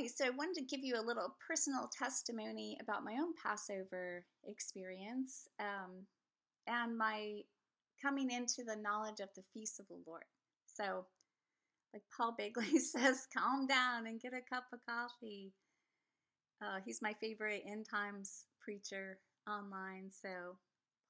Hi, 0.00 0.06
so 0.06 0.24
I 0.24 0.30
wanted 0.30 0.54
to 0.54 0.64
give 0.64 0.82
you 0.82 0.98
a 0.98 1.04
little 1.04 1.34
personal 1.46 1.90
testimony 1.96 2.78
about 2.80 3.04
my 3.04 3.12
own 3.20 3.34
Passover 3.42 4.24
experience 4.46 5.46
um, 5.58 6.06
and 6.66 6.96
my 6.96 7.40
coming 8.00 8.30
into 8.30 8.62
the 8.64 8.76
knowledge 8.76 9.20
of 9.20 9.28
the 9.36 9.42
feast 9.52 9.78
of 9.78 9.86
the 9.88 9.98
Lord. 10.06 10.24
So, 10.64 11.04
like 11.92 12.02
Paul 12.16 12.34
Begley 12.40 12.78
says, 12.78 13.26
calm 13.36 13.66
down 13.66 14.06
and 14.06 14.20
get 14.20 14.32
a 14.32 14.40
cup 14.40 14.64
of 14.72 14.78
coffee. 14.88 15.52
Uh, 16.62 16.78
he's 16.82 17.02
my 17.02 17.14
favorite 17.20 17.62
end 17.66 17.86
times 17.90 18.46
preacher 18.62 19.18
online. 19.46 20.10
So, 20.10 20.56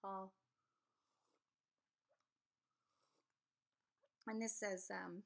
Paul. 0.03 0.33
And 4.27 4.43
this 4.43 4.59
says, 4.59 4.91
um, 4.91 5.23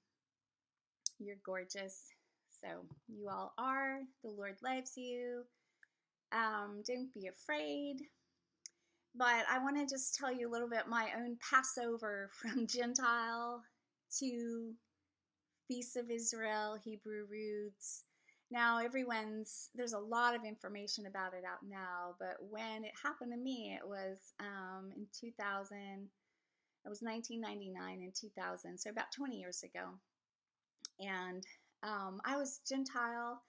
You're 1.18 1.36
gorgeous. 1.42 2.10
So, 2.64 2.86
you 3.08 3.28
all 3.28 3.52
are. 3.58 3.98
The 4.22 4.30
Lord 4.30 4.56
loves 4.62 4.92
you. 4.96 5.42
Um, 6.32 6.82
don't 6.86 7.12
be 7.12 7.28
afraid. 7.28 7.96
But 9.14 9.44
I 9.50 9.58
want 9.58 9.76
to 9.76 9.86
just 9.86 10.14
tell 10.14 10.32
you 10.32 10.48
a 10.48 10.52
little 10.52 10.68
bit 10.68 10.88
my 10.88 11.10
own 11.16 11.36
Passover 11.50 12.30
from 12.40 12.66
Gentile 12.66 13.62
to 14.20 14.72
Feast 15.68 15.96
of 15.96 16.10
Israel, 16.10 16.78
Hebrew 16.82 17.26
roots. 17.30 18.04
Now, 18.50 18.78
everyone's, 18.78 19.68
there's 19.74 19.92
a 19.92 19.98
lot 19.98 20.34
of 20.34 20.44
information 20.44 21.06
about 21.06 21.34
it 21.34 21.44
out 21.44 21.68
now, 21.68 22.14
but 22.18 22.36
when 22.48 22.84
it 22.84 22.92
happened 23.02 23.32
to 23.32 23.38
me, 23.38 23.76
it 23.78 23.86
was 23.86 24.18
um, 24.40 24.90
in 24.96 25.06
2000, 25.18 25.76
it 26.84 26.88
was 26.88 27.00
1999 27.02 28.02
and 28.02 28.14
2000, 28.14 28.78
so 28.78 28.90
about 28.90 29.12
20 29.16 29.36
years 29.36 29.62
ago. 29.64 29.90
And 31.00 31.44
um, 31.84 32.20
I 32.24 32.36
was 32.36 32.60
Gentile. 32.68 33.42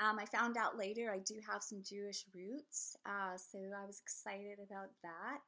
Um, 0.00 0.18
I 0.18 0.26
found 0.26 0.56
out 0.56 0.78
later 0.78 1.10
I 1.10 1.18
do 1.18 1.34
have 1.50 1.62
some 1.62 1.82
Jewish 1.82 2.24
roots, 2.34 2.96
uh, 3.04 3.36
so 3.36 3.58
I 3.58 3.84
was 3.84 4.00
excited 4.00 4.58
about 4.64 4.90
that. 5.02 5.38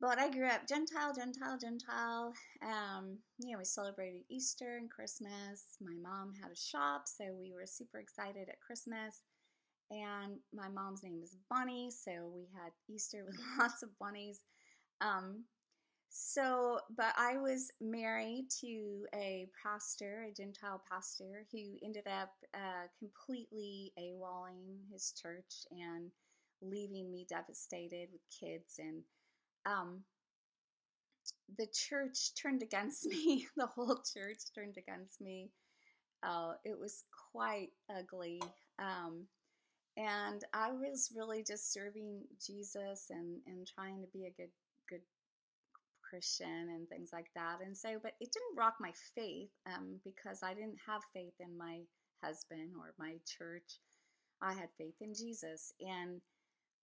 But 0.00 0.18
I 0.18 0.30
grew 0.30 0.46
up 0.46 0.66
Gentile, 0.66 1.14
Gentile, 1.14 1.58
Gentile. 1.60 2.32
Um, 2.62 3.18
you 3.38 3.52
know, 3.52 3.58
we 3.58 3.64
celebrated 3.64 4.22
Easter 4.30 4.78
and 4.78 4.90
Christmas. 4.90 5.76
My 5.80 5.94
mom 6.02 6.32
had 6.42 6.50
a 6.50 6.56
shop, 6.56 7.02
so 7.06 7.24
we 7.38 7.52
were 7.52 7.66
super 7.66 7.98
excited 7.98 8.48
at 8.48 8.60
Christmas. 8.60 9.20
And 9.90 10.38
my 10.54 10.68
mom's 10.68 11.02
name 11.02 11.20
is 11.22 11.36
Bunny, 11.50 11.90
so 11.90 12.32
we 12.34 12.48
had 12.54 12.72
Easter 12.88 13.24
with 13.26 13.36
lots 13.58 13.82
of 13.82 13.90
bunnies. 14.00 14.40
Um, 15.00 15.44
so, 16.14 16.78
but 16.94 17.14
I 17.16 17.38
was 17.38 17.70
married 17.80 18.48
to 18.60 19.06
a 19.14 19.48
pastor, 19.62 20.26
a 20.28 20.34
Gentile 20.34 20.82
pastor, 20.90 21.46
who 21.50 21.78
ended 21.82 22.06
up 22.06 22.32
uh, 22.52 22.86
completely 22.98 23.92
AWOLing 23.98 24.90
his 24.92 25.14
church 25.20 25.64
and 25.70 26.10
leaving 26.60 27.10
me 27.10 27.24
devastated 27.30 28.10
with 28.12 28.20
kids. 28.28 28.78
And 28.78 29.02
um, 29.64 30.02
the 31.56 31.66
church 31.72 32.34
turned 32.34 32.62
against 32.62 33.06
me. 33.08 33.46
the 33.56 33.66
whole 33.66 34.02
church 34.14 34.40
turned 34.54 34.76
against 34.76 35.18
me. 35.18 35.48
Uh, 36.22 36.52
it 36.62 36.78
was 36.78 37.04
quite 37.32 37.70
ugly. 37.90 38.42
Um, 38.78 39.24
and 39.96 40.44
I 40.52 40.72
was 40.72 41.10
really 41.16 41.42
just 41.42 41.72
serving 41.72 42.20
Jesus 42.46 43.06
and, 43.08 43.40
and 43.46 43.66
trying 43.66 44.02
to 44.02 44.08
be 44.12 44.26
a 44.26 44.30
good 44.30 44.50
good 44.52 44.61
Christian 46.12 46.68
and 46.68 46.86
things 46.88 47.10
like 47.10 47.30
that. 47.34 47.58
And 47.64 47.74
so, 47.74 47.98
but 48.02 48.12
it 48.20 48.30
didn't 48.32 48.58
rock 48.58 48.74
my 48.78 48.92
faith 49.14 49.48
um, 49.66 49.98
because 50.04 50.42
I 50.42 50.52
didn't 50.52 50.76
have 50.86 51.00
faith 51.14 51.32
in 51.40 51.56
my 51.56 51.80
husband 52.22 52.72
or 52.78 52.92
my 52.98 53.14
church. 53.26 53.80
I 54.42 54.52
had 54.52 54.68
faith 54.76 54.96
in 55.00 55.14
Jesus. 55.14 55.72
And, 55.80 56.20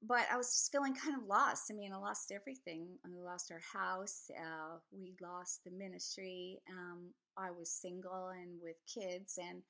but 0.01 0.25
I 0.31 0.37
was 0.37 0.47
just 0.47 0.71
feeling 0.71 0.95
kind 0.95 1.15
of 1.15 1.27
lost. 1.27 1.69
I 1.69 1.75
mean, 1.75 1.93
I 1.93 1.97
lost 1.97 2.31
everything. 2.31 2.87
We 3.07 3.21
lost 3.21 3.51
our 3.51 3.61
house. 3.71 4.31
Uh, 4.35 4.77
we 4.91 5.13
lost 5.21 5.61
the 5.63 5.71
ministry. 5.71 6.59
Um, 6.71 7.09
I 7.37 7.51
was 7.51 7.69
single 7.69 8.29
and 8.29 8.59
with 8.63 8.77
kids. 8.91 9.37
And, 9.37 9.61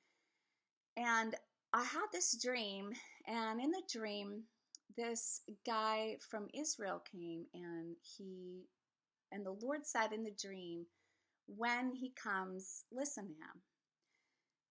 and 0.96 1.34
I 1.74 1.84
had 1.84 2.06
this 2.12 2.40
dream. 2.42 2.92
And 3.26 3.60
in 3.60 3.70
the 3.70 3.82
dream, 3.92 4.44
this 4.96 5.42
guy 5.66 6.16
from 6.30 6.48
Israel 6.54 7.02
came 7.12 7.44
and 7.54 7.96
he 8.16 8.64
and 9.32 9.44
the 9.44 9.56
Lord 9.62 9.86
said 9.86 10.12
in 10.12 10.24
the 10.24 10.34
dream, 10.40 10.86
When 11.46 11.94
he 11.94 12.12
comes, 12.22 12.84
listen 12.92 13.24
to 13.24 13.32
him. 13.32 13.62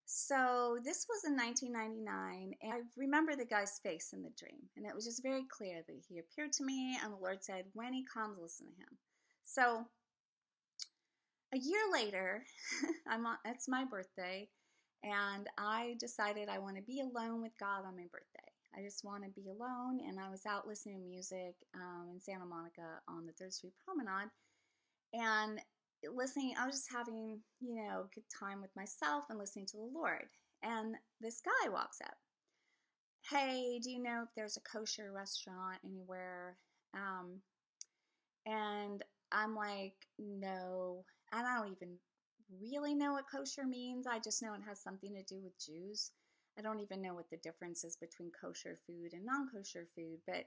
So 0.05 0.79
this 0.83 1.05
was 1.07 1.23
in 1.23 1.37
1999, 1.37 2.55
and 2.63 2.73
I 2.73 2.79
remember 2.97 3.35
the 3.35 3.45
guy's 3.45 3.77
face 3.77 4.11
in 4.11 4.23
the 4.23 4.31
dream, 4.37 4.65
and 4.75 4.85
it 4.85 4.95
was 4.95 5.05
just 5.05 5.21
very 5.21 5.43
clear 5.55 5.83
that 5.85 6.01
he 6.07 6.17
appeared 6.17 6.51
to 6.53 6.63
me, 6.63 6.97
and 7.03 7.13
the 7.13 7.17
Lord 7.17 7.43
said, 7.43 7.65
When 7.73 7.93
he 7.93 8.05
comes, 8.11 8.39
listen 8.41 8.67
to 8.67 8.81
him. 8.81 8.97
So 9.43 9.85
a 11.53 11.57
year 11.57 11.81
later, 11.93 12.43
I'm 13.07 13.25
on, 13.25 13.37
it's 13.45 13.67
my 13.67 13.85
birthday, 13.85 14.49
and 15.03 15.47
I 15.57 15.95
decided 15.99 16.49
I 16.49 16.59
want 16.59 16.77
to 16.77 16.81
be 16.81 17.01
alone 17.01 17.41
with 17.41 17.53
God 17.59 17.85
on 17.85 17.95
my 17.95 18.07
birthday. 18.11 18.49
I 18.75 18.81
just 18.81 19.03
want 19.03 19.23
to 19.23 19.29
be 19.29 19.49
alone, 19.49 19.99
and 20.07 20.19
I 20.19 20.29
was 20.29 20.45
out 20.45 20.67
listening 20.67 21.01
to 21.01 21.07
music 21.07 21.55
um, 21.75 22.09
in 22.13 22.19
Santa 22.19 22.45
Monica 22.45 23.01
on 23.07 23.25
the 23.25 23.33
Third 23.33 23.53
Street 23.53 23.73
Promenade, 23.85 24.29
and 25.13 25.59
listening, 26.13 26.53
I 26.59 26.65
was 26.65 26.75
just 26.75 26.91
having, 26.91 27.39
you 27.59 27.75
know, 27.75 28.05
good 28.13 28.23
time 28.39 28.61
with 28.61 28.75
myself 28.75 29.25
and 29.29 29.39
listening 29.39 29.65
to 29.67 29.77
the 29.77 29.89
Lord. 29.93 30.27
And 30.63 30.95
this 31.21 31.41
guy 31.41 31.69
walks 31.69 31.99
up. 32.03 32.15
Hey, 33.29 33.79
do 33.83 33.91
you 33.91 34.01
know 34.01 34.23
if 34.23 34.29
there's 34.35 34.57
a 34.57 34.61
kosher 34.61 35.11
restaurant 35.13 35.79
anywhere? 35.85 36.57
Um, 36.93 37.41
and 38.45 39.03
I'm 39.31 39.55
like, 39.55 39.93
no. 40.17 41.03
And 41.31 41.45
I 41.45 41.57
don't 41.57 41.71
even 41.71 41.95
really 42.61 42.95
know 42.95 43.13
what 43.13 43.25
kosher 43.31 43.65
means. 43.65 44.07
I 44.07 44.19
just 44.19 44.41
know 44.41 44.53
it 44.53 44.61
has 44.67 44.81
something 44.81 45.13
to 45.13 45.23
do 45.23 45.41
with 45.43 45.59
Jews. 45.63 46.11
I 46.57 46.61
don't 46.61 46.79
even 46.79 47.01
know 47.01 47.13
what 47.13 47.29
the 47.29 47.37
difference 47.37 47.83
is 47.83 47.95
between 47.95 48.31
kosher 48.39 48.77
food 48.87 49.13
and 49.13 49.25
non 49.25 49.47
kosher 49.53 49.87
food, 49.95 50.19
but 50.25 50.45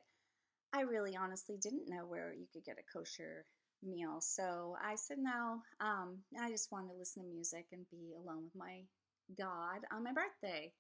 I 0.73 0.83
really 0.83 1.17
honestly 1.17 1.57
didn't 1.61 1.89
know 1.89 2.05
where 2.07 2.35
you 2.35 2.47
could 2.53 2.65
get 2.65 2.79
a 2.79 2.99
kosher 2.99 3.47
meal. 3.83 4.21
So 4.21 4.77
I 4.83 4.95
said 4.95 5.19
no. 5.19 5.59
Um, 5.81 6.19
I 6.41 6.51
just 6.51 6.73
wanted 6.73 6.89
to 6.93 6.99
listen 6.99 7.23
to 7.23 7.29
music 7.29 7.67
and 7.73 7.89
be 7.91 8.15
alone 8.17 8.45
with 8.45 8.57
my 8.57 8.81
God 9.37 9.81
on 9.93 10.05
my 10.05 10.13
birthday. 10.13 10.73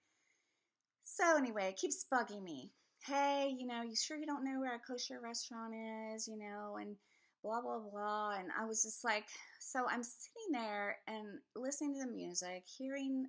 So 1.04 1.36
anyway, 1.36 1.68
it 1.68 1.76
keeps 1.76 2.06
bugging 2.12 2.42
me. 2.42 2.70
Hey, 3.04 3.54
you 3.58 3.66
know, 3.66 3.82
you 3.82 3.96
sure 3.96 4.16
you 4.16 4.26
don't 4.26 4.44
know 4.44 4.60
where 4.60 4.76
a 4.76 4.78
kosher 4.78 5.20
restaurant 5.20 5.74
is, 6.14 6.28
you 6.28 6.38
know, 6.38 6.78
and 6.80 6.96
blah 7.42 7.60
blah 7.60 7.80
blah. 7.80 8.36
And 8.38 8.48
I 8.58 8.64
was 8.64 8.82
just 8.82 9.04
like, 9.04 9.24
so 9.60 9.86
I'm 9.88 10.02
sitting 10.02 10.52
there 10.52 10.98
and 11.08 11.38
listening 11.56 11.94
to 11.94 12.06
the 12.06 12.12
music, 12.12 12.64
hearing 12.78 13.26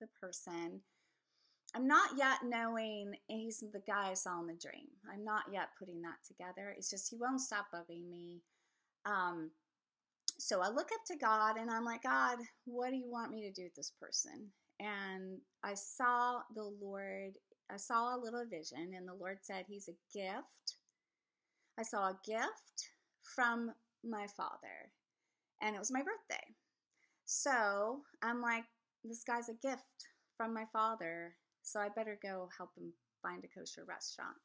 the 0.00 0.08
person. 0.20 0.80
I'm 1.74 1.86
not 1.86 2.16
yet 2.16 2.38
knowing 2.44 3.14
he's 3.28 3.60
the 3.60 3.82
guy 3.86 4.10
I 4.10 4.14
saw 4.14 4.40
in 4.40 4.46
the 4.46 4.54
dream. 4.54 4.88
I'm 5.12 5.22
not 5.24 5.44
yet 5.52 5.68
putting 5.78 6.00
that 6.02 6.16
together. 6.26 6.74
It's 6.76 6.90
just 6.90 7.10
he 7.10 7.16
won't 7.16 7.40
stop 7.40 7.66
bugging 7.74 8.08
me. 8.08 8.40
Um, 9.08 9.50
so 10.38 10.60
I 10.60 10.68
look 10.68 10.90
up 10.92 11.04
to 11.06 11.16
God 11.16 11.56
and 11.56 11.70
I'm 11.70 11.84
like, 11.84 12.02
God, 12.02 12.38
what 12.66 12.90
do 12.90 12.96
you 12.96 13.10
want 13.10 13.32
me 13.32 13.42
to 13.42 13.52
do 13.52 13.64
with 13.64 13.74
this 13.74 13.92
person? 14.00 14.48
And 14.80 15.38
I 15.64 15.74
saw 15.74 16.40
the 16.54 16.70
Lord, 16.80 17.32
I 17.72 17.76
saw 17.76 18.14
a 18.14 18.22
little 18.22 18.44
vision, 18.48 18.92
and 18.96 19.08
the 19.08 19.14
Lord 19.14 19.38
said, 19.42 19.64
He's 19.66 19.88
a 19.88 20.16
gift. 20.16 20.76
I 21.78 21.82
saw 21.82 22.08
a 22.08 22.18
gift 22.24 22.90
from 23.22 23.72
my 24.04 24.26
father, 24.36 24.92
and 25.60 25.74
it 25.74 25.78
was 25.78 25.90
my 25.90 26.00
birthday. 26.00 26.44
So 27.24 28.02
I'm 28.22 28.40
like, 28.40 28.64
this 29.04 29.24
guy's 29.24 29.48
a 29.48 29.54
gift 29.54 29.82
from 30.36 30.54
my 30.54 30.64
father, 30.72 31.34
so 31.62 31.80
I 31.80 31.88
better 31.88 32.18
go 32.22 32.48
help 32.56 32.70
him 32.76 32.92
find 33.20 33.44
a 33.44 33.48
kosher 33.48 33.84
restaurant. 33.84 34.36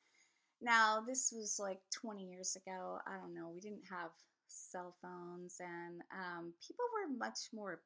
Now, 0.62 1.04
this 1.06 1.31
was 1.36 1.60
like 1.60 1.80
20 1.92 2.24
years 2.24 2.56
ago. 2.56 2.98
I 3.06 3.18
don't 3.18 3.33
know. 3.36 3.51
We 3.54 3.62
didn't 3.62 3.83
have 3.89 4.12
cell 4.53 4.95
phones, 5.01 5.57
and 5.59 6.01
um, 6.11 6.53
people 6.65 6.85
were 6.94 7.17
much 7.17 7.50
more 7.53 7.81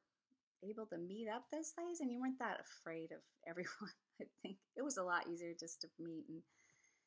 able 0.64 0.86
to 0.86 0.98
meet 0.98 1.28
up 1.28 1.44
those 1.52 1.72
days, 1.72 2.00
and 2.00 2.10
you 2.10 2.20
weren't 2.20 2.38
that 2.38 2.60
afraid 2.60 3.12
of 3.12 3.20
everyone. 3.48 3.94
I 4.20 4.24
think 4.42 4.56
it 4.76 4.82
was 4.82 4.96
a 4.96 5.02
lot 5.02 5.28
easier 5.28 5.52
just 5.58 5.80
to 5.82 5.88
meet, 5.98 6.24
and 6.28 6.42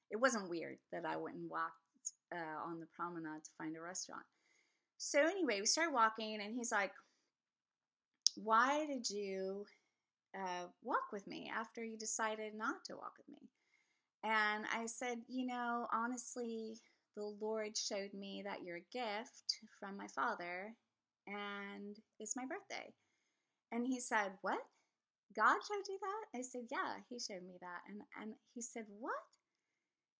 it 0.09 0.17
wasn't 0.19 0.49
weird 0.49 0.77
that 0.91 1.05
I 1.05 1.17
went 1.17 1.37
and 1.37 1.49
walked 1.49 1.75
uh, 2.33 2.65
on 2.65 2.79
the 2.79 2.87
promenade 2.95 3.43
to 3.43 3.51
find 3.57 3.75
a 3.75 3.81
restaurant. 3.81 4.23
So 4.97 5.19
anyway, 5.19 5.59
we 5.59 5.65
started 5.65 5.93
walking, 5.93 6.39
and 6.41 6.53
he's 6.55 6.71
like, 6.71 6.93
"Why 8.35 8.85
did 8.85 9.09
you 9.09 9.65
uh, 10.35 10.67
walk 10.83 11.11
with 11.11 11.27
me 11.27 11.51
after 11.53 11.83
you 11.83 11.97
decided 11.97 12.55
not 12.55 12.83
to 12.85 12.95
walk 12.95 13.13
with 13.17 13.29
me?" 13.29 13.49
And 14.23 14.65
I 14.73 14.85
said, 14.85 15.21
"You 15.27 15.47
know, 15.47 15.87
honestly, 15.91 16.79
the 17.15 17.35
Lord 17.41 17.77
showed 17.77 18.13
me 18.13 18.43
that 18.45 18.63
you're 18.63 18.77
a 18.77 18.93
gift 18.93 19.59
from 19.79 19.97
my 19.97 20.07
father 20.07 20.73
and 21.27 21.97
it's 22.19 22.35
my 22.35 22.43
birthday. 22.45 22.93
And 23.71 23.85
he 23.87 23.99
said, 23.99 24.31
What? 24.41 24.59
God 25.35 25.57
showed 25.67 25.87
you 25.87 25.97
that? 26.01 26.39
I 26.39 26.41
said, 26.41 26.63
Yeah, 26.71 26.95
he 27.09 27.19
showed 27.19 27.43
me 27.43 27.57
that. 27.61 27.81
And 27.89 28.01
and 28.21 28.33
he 28.53 28.61
said, 28.61 28.85
What? 28.99 29.13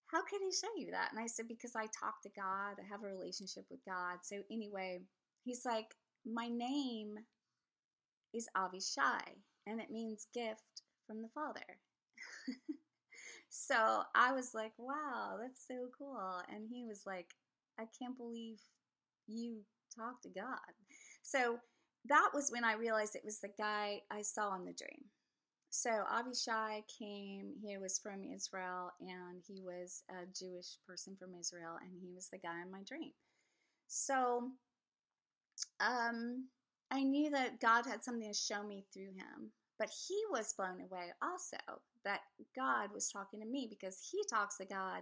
How 0.08 0.22
could 0.24 0.42
he 0.42 0.52
show 0.52 0.72
you 0.78 0.92
that? 0.92 1.10
And 1.12 1.20
I 1.22 1.28
said, 1.28 1.48
Because 1.48 1.76
I 1.76 1.84
talk 1.88 2.22
to 2.24 2.30
God, 2.36 2.76
I 2.80 2.88
have 2.90 3.04
a 3.04 3.08
relationship 3.08 3.66
with 3.70 3.80
God. 3.86 4.20
So 4.24 4.38
anyway, 4.52 5.02
he's 5.44 5.64
like, 5.66 5.96
My 6.26 6.48
name 6.48 7.16
is 8.34 8.48
Avishai, 8.56 9.22
and 9.68 9.80
it 9.80 9.92
means 9.92 10.28
gift 10.34 10.84
from 11.08 11.22
the 11.22 11.30
Father. 11.34 11.66
so 13.52 14.04
I 14.16 14.32
was 14.32 14.54
like, 14.54 14.72
Wow, 14.78 15.38
that's 15.40 15.68
so 15.68 15.90
cool. 15.98 16.42
And 16.50 16.68
he 16.72 16.86
was 16.86 17.04
like, 17.06 17.28
I 17.78 17.84
can't 18.00 18.18
believe 18.18 18.60
you 19.28 19.60
talk 19.96 20.22
to 20.24 20.30
God. 20.30 20.74
So 21.22 21.60
that 22.06 22.30
was 22.34 22.50
when 22.50 22.64
I 22.64 22.74
realized 22.74 23.16
it 23.16 23.26
was 23.26 23.40
the 23.40 23.52
guy 23.58 24.00
I 24.10 24.22
saw 24.22 24.56
in 24.56 24.66
the 24.66 24.74
dream. 24.74 25.04
So 25.70 25.90
Avishai 25.90 26.84
came, 27.00 27.54
he 27.62 27.78
was 27.78 28.00
from 28.00 28.24
Israel, 28.24 28.92
and 29.00 29.42
he 29.48 29.62
was 29.62 30.04
a 30.10 30.26
Jewish 30.38 30.78
person 30.88 31.16
from 31.18 31.34
Israel, 31.40 31.78
and 31.82 31.92
he 32.02 32.14
was 32.14 32.28
the 32.30 32.40
guy 32.40 32.62
in 32.62 32.72
my 32.72 32.82
dream. 32.88 33.12
So 33.88 34.50
um, 35.80 36.48
I 36.90 37.04
knew 37.04 37.30
that 37.32 37.62
God 37.62 37.86
had 37.86 38.04
something 38.04 38.28
to 38.28 38.38
show 38.38 38.64
me 38.64 38.84
through 38.94 39.14
him, 39.16 39.52
but 39.82 39.90
he 40.08 40.22
was 40.30 40.54
blown 40.54 40.80
away 40.80 41.10
also 41.24 41.58
that 42.06 42.20
God 42.56 42.90
was 42.94 43.10
talking 43.10 43.40
to 43.40 43.48
me 43.48 43.66
because 43.68 43.98
he 44.12 44.22
talks 44.30 44.58
to 44.58 44.66
God 44.66 45.02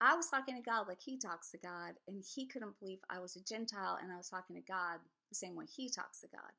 I 0.00 0.14
was 0.14 0.28
talking 0.28 0.54
to 0.56 0.62
God 0.62 0.88
like 0.88 1.00
he 1.00 1.18
talks 1.18 1.50
to 1.52 1.58
God, 1.58 1.94
and 2.06 2.22
he 2.34 2.46
couldn't 2.46 2.78
believe 2.78 2.98
I 3.08 3.18
was 3.18 3.36
a 3.36 3.42
Gentile 3.42 3.98
and 4.02 4.12
I 4.12 4.16
was 4.16 4.28
talking 4.28 4.56
to 4.56 4.62
God 4.62 4.98
the 5.30 5.34
same 5.34 5.56
way 5.56 5.64
he 5.74 5.88
talks 5.88 6.20
to 6.20 6.28
God. 6.28 6.52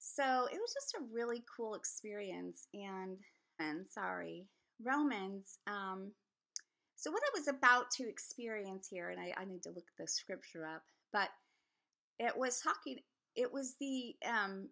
So 0.00 0.48
it 0.52 0.58
was 0.58 0.74
just 0.74 0.94
a 0.94 1.14
really 1.14 1.44
cool 1.56 1.74
experience. 1.74 2.66
And, 2.74 3.16
and 3.60 3.86
sorry, 3.86 4.46
Romans. 4.84 5.58
Um, 5.66 6.12
so 6.96 7.12
what 7.12 7.22
I 7.22 7.38
was 7.38 7.46
about 7.46 7.92
to 7.92 8.08
experience 8.08 8.88
here, 8.90 9.10
and 9.10 9.20
I, 9.20 9.32
I 9.40 9.44
need 9.44 9.62
to 9.62 9.70
look 9.70 9.86
the 9.96 10.08
scripture 10.08 10.66
up, 10.66 10.82
but 11.12 11.28
it 12.18 12.36
was 12.36 12.60
talking. 12.60 12.98
It 13.36 13.52
was 13.52 13.76
the 13.78 14.16
um, 14.26 14.68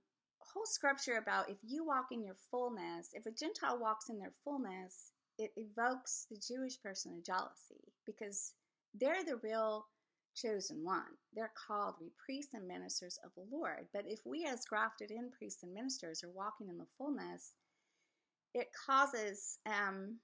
whole 0.52 0.66
scripture 0.66 1.19
about 1.19 1.50
if 1.50 1.58
you 1.62 1.84
walk 1.84 2.06
in 2.12 2.25
your 2.25 2.37
fullness, 2.50 3.10
if 3.12 3.26
a 3.26 3.31
Gentile 3.31 3.78
walks 3.78 4.08
in 4.08 4.19
their 4.19 4.32
fullness, 4.44 5.12
it 5.38 5.52
evokes 5.56 6.26
the 6.31 6.38
Jewish 6.38 6.81
person 6.81 7.12
of 7.12 7.25
jealousy 7.25 7.93
because 8.06 8.52
they're 8.94 9.25
the 9.25 9.37
real 9.43 9.87
chosen 10.34 10.84
one. 10.84 11.16
They're 11.34 11.52
called 11.66 11.96
to 11.98 12.04
be 12.04 12.12
priests 12.25 12.54
and 12.54 12.66
ministers 12.66 13.19
of 13.25 13.31
the 13.34 13.44
Lord. 13.54 13.87
But 13.93 14.04
if 14.06 14.20
we, 14.25 14.44
as 14.46 14.64
grafted 14.64 15.10
in 15.10 15.31
priests 15.37 15.62
and 15.62 15.75
ministers, 15.75 16.22
are 16.22 16.31
walking 16.31 16.69
in 16.69 16.78
the 16.78 16.87
fullness, 16.96 17.52
it 18.54 18.69
causes 18.87 19.58
um, 19.66 20.16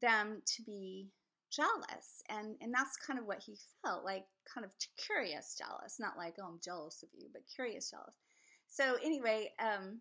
them 0.00 0.42
to 0.56 0.62
be 0.62 1.08
jealous. 1.50 2.22
And, 2.28 2.56
and 2.60 2.72
that's 2.72 2.96
kind 2.96 3.18
of 3.18 3.26
what 3.26 3.42
he 3.44 3.56
felt 3.84 4.04
like, 4.04 4.24
kind 4.52 4.64
of 4.64 4.72
curious 4.96 5.56
jealous, 5.58 5.96
not 6.00 6.16
like, 6.16 6.34
oh, 6.40 6.46
I'm 6.46 6.60
jealous 6.64 7.02
of 7.02 7.10
you, 7.16 7.28
but 7.32 7.42
curious 7.54 7.90
jealous. 7.90 8.14
So, 8.72 8.96
anyway, 9.04 9.50
um, 9.60 10.00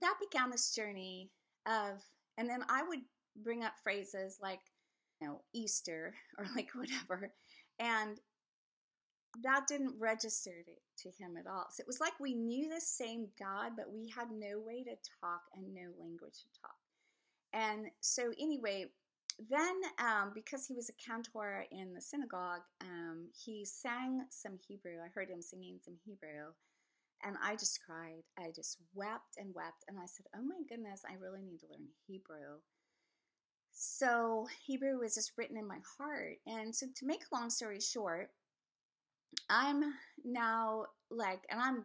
that 0.00 0.14
began 0.18 0.50
this 0.50 0.74
journey 0.74 1.30
of 1.66 2.00
and 2.38 2.48
then 2.48 2.64
I 2.70 2.82
would 2.82 3.00
bring 3.44 3.64
up 3.64 3.74
phrases 3.82 4.38
like, 4.42 4.60
you 5.20 5.28
know, 5.28 5.42
Easter 5.52 6.14
or 6.38 6.46
like 6.56 6.70
whatever. 6.74 7.34
And 7.78 8.18
that 9.42 9.66
didn't 9.68 9.94
register 9.98 10.52
to, 10.64 11.10
to 11.10 11.16
him 11.22 11.36
at 11.38 11.46
all. 11.46 11.66
So 11.70 11.82
it 11.82 11.86
was 11.86 12.00
like 12.00 12.18
we 12.18 12.34
knew 12.34 12.70
the 12.70 12.80
same 12.80 13.28
God, 13.38 13.72
but 13.76 13.92
we 13.92 14.08
had 14.08 14.28
no 14.32 14.58
way 14.58 14.82
to 14.84 14.96
talk 15.20 15.42
and 15.54 15.74
no 15.74 15.92
language 16.00 16.38
to 16.40 16.60
talk. 16.62 16.76
And 17.52 17.88
so, 18.00 18.32
anyway, 18.40 18.86
then 19.50 19.80
um, 19.98 20.32
because 20.34 20.66
he 20.66 20.74
was 20.74 20.88
a 20.88 21.04
cantor 21.04 21.66
in 21.70 21.92
the 21.92 22.00
synagogue, 22.00 22.62
um, 22.80 23.28
he 23.44 23.66
sang 23.66 24.24
some 24.30 24.58
Hebrew. 24.66 24.96
I 25.04 25.08
heard 25.14 25.28
him 25.28 25.42
singing 25.42 25.78
some 25.84 25.96
Hebrew. 26.06 26.52
And 27.24 27.36
I 27.42 27.54
just 27.54 27.80
cried. 27.84 28.22
I 28.38 28.50
just 28.54 28.78
wept 28.94 29.36
and 29.36 29.54
wept. 29.54 29.84
And 29.88 29.98
I 29.98 30.06
said, 30.06 30.26
Oh 30.34 30.42
my 30.42 30.60
goodness, 30.68 31.02
I 31.08 31.14
really 31.20 31.42
need 31.42 31.60
to 31.60 31.66
learn 31.70 31.88
Hebrew. 32.06 32.60
So 33.72 34.46
Hebrew 34.64 34.98
was 34.98 35.14
just 35.14 35.32
written 35.36 35.56
in 35.56 35.66
my 35.66 35.78
heart. 35.98 36.36
And 36.46 36.74
so 36.74 36.86
to 36.86 37.06
make 37.06 37.22
a 37.22 37.34
long 37.34 37.50
story 37.50 37.80
short, 37.80 38.30
I'm 39.48 39.94
now 40.24 40.86
like, 41.10 41.40
and 41.50 41.60
I'm 41.60 41.84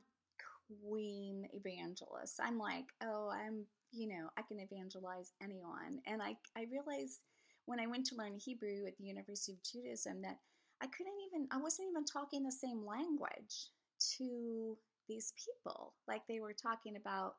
queen 0.83 1.47
evangelist. 1.53 2.39
I'm 2.41 2.57
like, 2.57 2.85
oh, 3.03 3.31
I'm, 3.31 3.65
you 3.91 4.07
know, 4.07 4.29
I 4.37 4.41
can 4.41 4.59
evangelize 4.59 5.31
anyone. 5.41 6.01
And 6.07 6.21
I, 6.21 6.35
I 6.57 6.65
realized 6.71 7.19
when 7.65 7.79
I 7.79 7.87
went 7.87 8.05
to 8.07 8.15
learn 8.15 8.37
Hebrew 8.37 8.85
at 8.87 8.97
the 8.97 9.05
University 9.05 9.53
of 9.53 9.63
Judaism 9.63 10.21
that 10.21 10.37
I 10.81 10.87
couldn't 10.87 11.13
even, 11.27 11.47
I 11.51 11.57
wasn't 11.57 11.89
even 11.89 12.05
talking 12.05 12.43
the 12.43 12.51
same 12.51 12.85
language 12.85 13.69
to 14.17 14.77
these 15.07 15.33
people. 15.37 15.93
Like 16.07 16.21
they 16.27 16.39
were 16.39 16.53
talking 16.53 16.95
about 16.95 17.35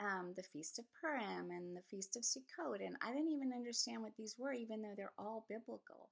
um, 0.00 0.32
the 0.36 0.42
Feast 0.42 0.78
of 0.78 0.84
Purim 1.00 1.50
and 1.50 1.76
the 1.76 1.82
Feast 1.90 2.16
of 2.16 2.22
Sukkot, 2.22 2.84
and 2.84 2.96
I 3.02 3.10
didn't 3.10 3.32
even 3.32 3.52
understand 3.52 4.02
what 4.02 4.12
these 4.16 4.36
were, 4.38 4.52
even 4.52 4.82
though 4.82 4.94
they're 4.96 5.12
all 5.18 5.46
biblical. 5.48 6.08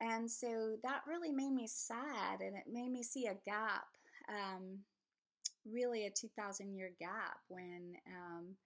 And 0.00 0.30
so 0.30 0.76
that 0.82 1.00
really 1.06 1.32
made 1.32 1.52
me 1.52 1.66
sad, 1.66 2.40
and 2.40 2.56
it 2.56 2.64
made 2.70 2.90
me 2.90 3.02
see 3.02 3.26
a 3.26 3.38
gap, 3.46 3.86
um, 4.28 4.80
really 5.64 6.06
a 6.06 6.10
2,000 6.10 6.74
year 6.74 6.92
gap 7.00 7.38
when 7.48 7.94
um, 8.06 8.56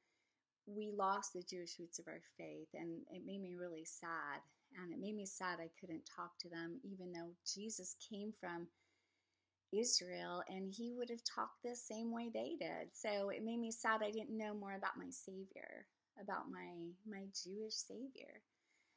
we 0.66 0.90
lost 0.90 1.32
the 1.32 1.42
Jewish 1.48 1.78
roots 1.78 2.00
of 2.00 2.08
our 2.08 2.22
faith, 2.36 2.68
and 2.74 3.02
it 3.12 3.22
made 3.24 3.42
me 3.42 3.54
really 3.54 3.84
sad. 3.84 4.40
And 4.80 4.92
it 4.92 5.00
made 5.00 5.16
me 5.16 5.26
sad 5.26 5.58
I 5.60 5.70
couldn't 5.80 6.08
talk 6.16 6.38
to 6.40 6.48
them, 6.48 6.78
even 6.84 7.12
though 7.12 7.30
Jesus 7.44 7.96
came 8.08 8.32
from 8.32 8.68
Israel 9.72 10.42
and 10.48 10.72
he 10.72 10.92
would 10.92 11.10
have 11.10 11.22
talked 11.24 11.62
the 11.62 11.76
same 11.76 12.12
way 12.12 12.30
they 12.32 12.56
did. 12.58 12.88
So 12.92 13.30
it 13.30 13.44
made 13.44 13.58
me 13.58 13.70
sad 13.70 14.00
I 14.02 14.10
didn't 14.10 14.36
know 14.36 14.54
more 14.54 14.74
about 14.74 14.98
my 14.98 15.10
Savior, 15.10 15.86
about 16.20 16.50
my 16.50 16.90
my 17.08 17.24
Jewish 17.44 17.74
Savior. 17.74 18.42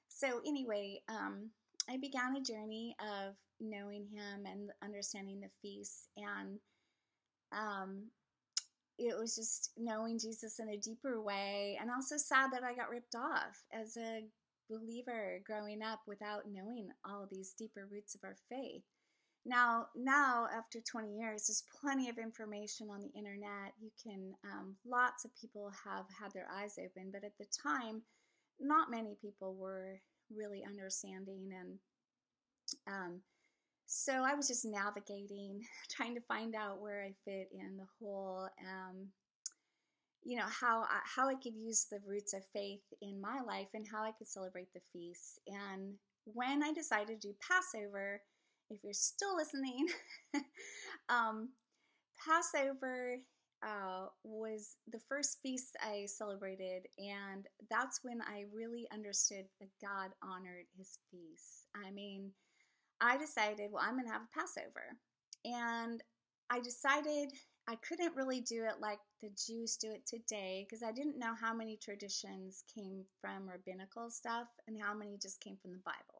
So 0.10 0.42
anyway, 0.46 1.02
um, 1.10 1.50
I 1.90 1.98
began 1.98 2.36
a 2.36 2.42
journey 2.42 2.96
of 3.00 3.36
knowing 3.60 4.08
him 4.08 4.46
and 4.46 4.70
understanding 4.84 5.42
the 5.42 5.50
feasts 5.62 6.08
and 6.18 6.60
um, 7.52 8.06
it 8.98 9.18
was 9.18 9.36
just 9.36 9.72
knowing 9.78 10.20
Jesus 10.20 10.60
in 10.60 10.70
a 10.70 10.78
deeper 10.78 11.22
way 11.22 11.78
and 11.81 11.90
also 11.90 12.16
sad 12.18 12.52
that 12.52 12.63
I 12.63 12.74
got 12.74 12.89
ripped 12.89 13.15
off 13.15 13.63
as 13.74 13.98
a 13.98 14.24
believer 14.70 15.39
growing 15.46 15.82
up 15.82 16.01
without 16.08 16.44
knowing 16.51 16.89
all 17.06 17.27
these 17.30 17.53
deeper 17.58 17.88
roots 17.92 18.15
of 18.15 18.22
our 18.24 18.36
faith. 18.50 18.84
Now, 19.45 19.88
now 19.95 20.47
after 20.55 20.79
20 20.79 21.17
years, 21.17 21.47
there's 21.47 21.63
plenty 21.81 22.09
of 22.09 22.17
information 22.17 22.88
on 22.89 23.01
the 23.01 23.12
internet. 23.17 23.73
You 23.81 23.91
can, 24.01 24.33
um, 24.45 24.75
lots 24.85 25.25
of 25.25 25.31
people 25.35 25.71
have 25.83 26.05
had 26.19 26.31
their 26.33 26.47
eyes 26.53 26.79
open, 26.79 27.12
but 27.12 27.25
at 27.25 27.38
the 27.38 27.45
time, 27.62 28.03
not 28.59 28.89
many 28.89 29.17
people 29.21 29.55
were 29.55 30.00
really 30.33 30.63
understanding. 30.65 31.50
And 31.59 31.79
um, 32.88 33.21
so 33.85 34.23
I 34.23 34.33
was 34.33 34.47
just 34.47 34.65
navigating, 34.65 35.62
trying 35.91 36.15
to 36.15 36.21
find 36.21 36.55
out 36.55 36.81
where 36.81 37.03
I 37.03 37.13
fit 37.25 37.50
in 37.51 37.77
the 37.77 37.88
whole, 38.00 38.47
um, 38.62 39.07
you 40.23 40.38
know, 40.38 40.47
how 40.47 40.83
I, 40.83 41.00
how 41.03 41.27
I 41.27 41.35
could 41.35 41.55
use 41.55 41.88
the 41.91 42.00
roots 42.07 42.33
of 42.33 42.45
faith 42.53 42.83
in 43.01 43.19
my 43.19 43.41
life 43.41 43.67
and 43.73 43.85
how 43.91 44.03
I 44.03 44.12
could 44.17 44.27
celebrate 44.27 44.71
the 44.73 44.79
feasts. 44.93 45.38
And 45.47 45.95
when 46.25 46.63
I 46.63 46.71
decided 46.71 47.19
to 47.19 47.27
do 47.27 47.35
Passover, 47.45 48.21
if 48.74 48.84
you're 48.84 48.94
still 48.94 49.36
listening, 49.36 49.88
um, 51.10 51.50
Passover 52.25 53.18
uh, 53.63 54.08
was 54.24 54.75
the 54.92 55.00
first 55.08 55.39
feast 55.42 55.75
I 55.82 56.06
celebrated, 56.08 56.88
and 56.98 57.48
that's 57.70 58.00
when 58.03 58.22
I 58.22 58.46
really 58.53 58.88
understood 58.94 59.46
that 59.60 59.70
God 59.82 60.12
honored 60.22 60.65
his 60.77 61.00
feasts. 61.10 61.65
I 61.75 61.92
mean, 61.92 62.32
I 63.01 63.18
decided, 63.18 63.72
well, 63.72 63.84
I'm 63.86 63.96
going 63.96 64.06
to 64.06 64.13
have 64.13 64.22
a 64.22 64.39
Passover. 64.39 64.98
And 65.46 66.01
I 66.50 66.60
decided 66.60 67.32
I 67.68 67.75
couldn't 67.88 68.15
really 68.15 68.42
do 68.42 68.63
it 68.63 68.80
like 68.82 69.00
the 69.22 69.30
Jews 69.48 69.77
do 69.77 69.92
it 69.92 70.06
today 70.06 70.65
because 70.65 70.84
I 70.84 70.92
didn't 70.92 71.20
know 71.20 71.34
how 71.39 71.53
many 71.53 71.77
traditions 71.77 72.63
came 72.74 73.03
from 73.20 73.50
rabbinical 73.50 74.10
stuff 74.10 74.48
and 74.68 74.82
how 74.82 74.94
many 74.94 75.18
just 75.22 75.42
came 75.42 75.58
from 75.62 75.72
the 75.72 75.82
Bible. 75.86 76.12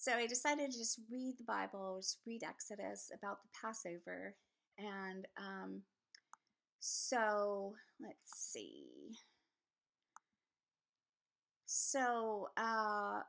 So 0.00 0.12
I 0.12 0.26
decided 0.26 0.70
to 0.70 0.78
just 0.78 0.98
read 1.12 1.34
the 1.36 1.44
Bible, 1.44 1.98
just 2.00 2.20
read 2.26 2.42
Exodus 2.42 3.10
about 3.14 3.42
the 3.42 3.50
Passover. 3.60 4.34
And 4.78 5.26
um, 5.36 5.82
so 6.78 7.74
let's 8.00 8.32
see. 8.34 8.86
So, 11.66 12.48
uh, 12.56 13.20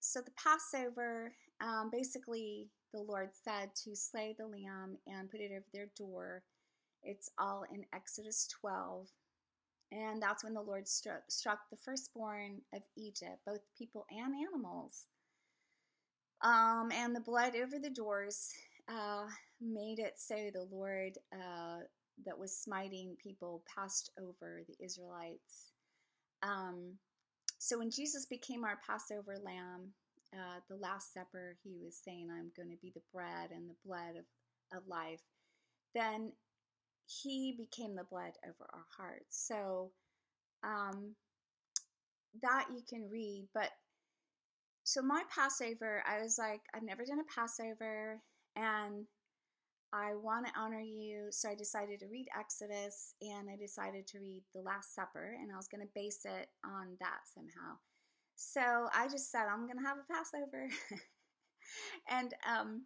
so 0.00 0.20
the 0.20 0.32
Passover, 0.32 1.32
um, 1.60 1.90
basically, 1.92 2.68
the 2.92 3.00
Lord 3.00 3.28
said 3.44 3.70
to 3.84 3.94
slay 3.94 4.34
the 4.36 4.46
lamb 4.46 4.98
and 5.06 5.30
put 5.30 5.38
it 5.38 5.52
over 5.52 5.64
their 5.72 5.90
door 5.96 6.42
It's 7.04 7.30
all 7.38 7.66
in 7.72 7.84
Exodus 7.94 8.48
12. 8.60 9.06
And 9.92 10.20
that's 10.20 10.42
when 10.42 10.54
the 10.54 10.60
Lord 10.60 10.88
struck, 10.88 11.22
struck 11.28 11.60
the 11.70 11.76
firstborn 11.76 12.62
of 12.74 12.82
Egypt, 12.96 13.38
both 13.46 13.60
people 13.78 14.06
and 14.10 14.34
animals. 14.34 15.06
Um, 16.42 16.90
and 16.92 17.14
the 17.14 17.20
blood 17.20 17.54
over 17.56 17.78
the 17.78 17.90
doors 17.90 18.50
uh, 18.88 19.26
made 19.60 19.98
it 19.98 20.14
so 20.16 20.34
the 20.52 20.66
Lord 20.70 21.12
uh, 21.32 21.80
that 22.26 22.38
was 22.38 22.56
smiting 22.56 23.16
people 23.22 23.62
passed 23.72 24.10
over 24.20 24.62
the 24.66 24.84
Israelites. 24.84 25.72
Um, 26.42 26.94
so 27.58 27.78
when 27.78 27.90
Jesus 27.90 28.26
became 28.26 28.64
our 28.64 28.80
Passover 28.84 29.36
lamb, 29.44 29.92
uh, 30.34 30.60
the 30.68 30.76
Last 30.76 31.14
Supper, 31.14 31.56
he 31.62 31.76
was 31.84 31.96
saying, 32.02 32.28
I'm 32.30 32.50
going 32.56 32.70
to 32.70 32.80
be 32.80 32.90
the 32.94 33.02
bread 33.12 33.50
and 33.54 33.68
the 33.68 33.76
blood 33.84 34.16
of, 34.18 34.78
of 34.78 34.88
life. 34.88 35.20
Then 35.94 36.32
he 37.06 37.54
became 37.56 37.94
the 37.94 38.04
blood 38.10 38.32
over 38.44 38.68
our 38.72 38.86
hearts. 38.96 39.46
So 39.46 39.92
um, 40.64 41.14
that 42.42 42.66
you 42.74 42.82
can 42.88 43.08
read. 43.10 43.46
But 43.54 43.70
so 44.84 45.02
my 45.02 45.22
Passover, 45.34 46.02
I 46.06 46.22
was 46.22 46.38
like, 46.38 46.62
I've 46.74 46.82
never 46.82 47.04
done 47.04 47.20
a 47.20 47.34
Passover 47.34 48.20
and 48.56 49.06
I 49.92 50.14
want 50.14 50.46
to 50.46 50.52
honor 50.58 50.80
you. 50.80 51.26
So 51.30 51.50
I 51.50 51.54
decided 51.54 52.00
to 52.00 52.06
read 52.06 52.26
Exodus 52.38 53.14
and 53.20 53.48
I 53.50 53.56
decided 53.56 54.06
to 54.08 54.18
read 54.18 54.42
the 54.54 54.62
Last 54.62 54.94
Supper 54.94 55.36
and 55.40 55.52
I 55.52 55.56
was 55.56 55.68
going 55.68 55.82
to 55.82 55.92
base 55.94 56.24
it 56.24 56.48
on 56.64 56.96
that 57.00 57.20
somehow. 57.32 57.76
So 58.36 58.88
I 58.94 59.06
just 59.08 59.30
said, 59.30 59.44
I'm 59.50 59.66
going 59.66 59.78
to 59.78 59.86
have 59.86 59.98
a 59.98 60.12
Passover. 60.12 60.68
and 62.10 62.34
um, 62.48 62.82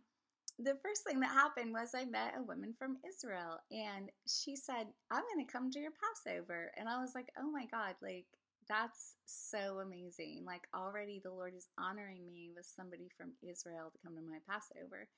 the 0.58 0.76
first 0.82 1.04
thing 1.04 1.20
that 1.20 1.30
happened 1.30 1.72
was 1.72 1.94
I 1.94 2.04
met 2.04 2.34
a 2.36 2.42
woman 2.42 2.74
from 2.78 2.98
Israel 3.08 3.58
and 3.70 4.10
she 4.26 4.56
said, 4.56 4.86
I'm 5.10 5.22
going 5.32 5.46
to 5.46 5.52
come 5.52 5.70
to 5.70 5.78
your 5.78 5.92
Passover. 5.92 6.72
And 6.76 6.88
I 6.88 7.00
was 7.00 7.12
like, 7.14 7.30
oh 7.38 7.50
my 7.50 7.66
God, 7.70 7.94
like 8.02 8.26
that's 8.68 9.14
so 9.24 9.80
amazing. 9.80 10.42
Like 10.46 10.62
already 10.74 11.20
the 11.22 11.30
Lord 11.30 11.54
is 11.56 11.68
honoring 11.78 12.30
me 12.32 12.50
with 12.54 12.66
somebody 12.66 13.08
from 13.16 13.32
Israel 13.42 13.90
to 13.90 13.98
come 14.04 14.16
to 14.16 14.22
my 14.22 14.38
Passover. 14.48 15.08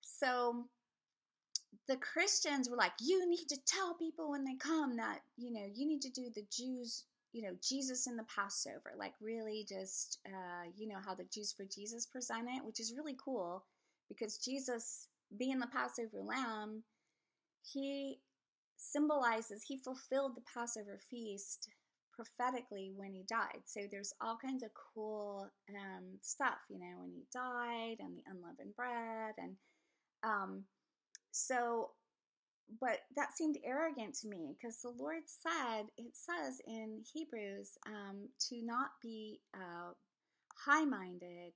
So 0.00 0.66
the 1.88 1.96
Christians 1.96 2.68
were 2.68 2.76
like, 2.76 2.92
you 3.00 3.28
need 3.28 3.48
to 3.48 3.58
tell 3.66 3.94
people 3.94 4.30
when 4.30 4.44
they 4.44 4.56
come 4.56 4.96
that, 4.96 5.20
you 5.36 5.52
know, 5.52 5.66
you 5.74 5.86
need 5.86 6.02
to 6.02 6.10
do 6.10 6.28
the 6.34 6.44
Jews, 6.52 7.04
you 7.32 7.42
know, 7.42 7.56
Jesus 7.66 8.06
in 8.06 8.16
the 8.16 8.24
Passover. 8.24 8.92
Like, 8.96 9.14
really 9.20 9.66
just, 9.68 10.18
uh, 10.26 10.68
you 10.76 10.86
know, 10.86 10.98
how 11.04 11.14
the 11.14 11.26
Jews 11.32 11.52
for 11.56 11.64
Jesus 11.64 12.06
present 12.06 12.48
it, 12.48 12.64
which 12.64 12.78
is 12.78 12.94
really 12.96 13.16
cool 13.22 13.64
because 14.08 14.38
Jesus, 14.38 15.08
being 15.38 15.58
the 15.58 15.66
Passover 15.66 16.20
lamb, 16.22 16.82
he 17.62 18.18
symbolizes, 18.76 19.62
he 19.62 19.78
fulfilled 19.78 20.32
the 20.36 20.42
Passover 20.54 20.98
feast 21.10 21.68
prophetically 22.14 22.92
when 22.96 23.12
he 23.12 23.24
died. 23.28 23.62
So 23.64 23.80
there's 23.90 24.12
all 24.20 24.38
kinds 24.42 24.62
of 24.62 24.70
cool 24.94 25.48
um, 25.70 26.04
stuff, 26.20 26.58
you 26.68 26.78
know, 26.78 27.00
when 27.00 27.10
he 27.12 27.24
died 27.32 27.96
and 28.00 28.16
the 28.16 28.22
unleavened 28.30 28.76
bread. 28.76 29.34
And 29.38 29.56
um, 30.22 30.64
so, 31.30 31.90
but 32.80 33.00
that 33.16 33.36
seemed 33.36 33.58
arrogant 33.64 34.14
to 34.20 34.28
me 34.28 34.54
because 34.58 34.80
the 34.80 34.92
Lord 34.98 35.22
said, 35.26 35.86
it 35.98 36.12
says 36.14 36.60
in 36.66 37.02
Hebrews 37.12 37.70
um, 37.86 38.28
to 38.48 38.62
not 38.64 38.90
be 39.02 39.40
uh, 39.54 39.92
high 40.64 40.84
minded, 40.84 41.52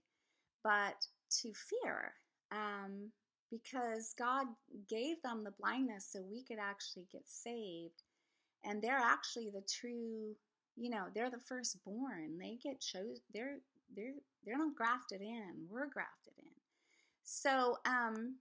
but 0.62 0.96
to 1.42 1.52
fear 1.54 2.12
um, 2.52 3.10
because 3.50 4.14
God 4.18 4.46
gave 4.88 5.22
them 5.22 5.44
the 5.44 5.54
blindness 5.58 6.08
so 6.10 6.22
we 6.22 6.42
could 6.42 6.58
actually 6.60 7.06
get 7.12 7.22
saved. 7.26 8.02
And 8.64 8.82
they're 8.82 8.96
actually 8.96 9.50
the 9.50 9.62
true, 9.62 10.34
you 10.76 10.90
know, 10.90 11.04
they're 11.14 11.30
the 11.30 11.38
firstborn. 11.38 12.38
They 12.38 12.58
get 12.62 12.80
chose. 12.80 13.20
They're 13.32 13.58
they're 13.94 14.14
they're 14.44 14.58
not 14.58 14.74
grafted 14.76 15.20
in. 15.20 15.66
We're 15.70 15.88
grafted 15.88 16.34
in. 16.38 16.52
So 17.24 17.78
um, 17.86 18.36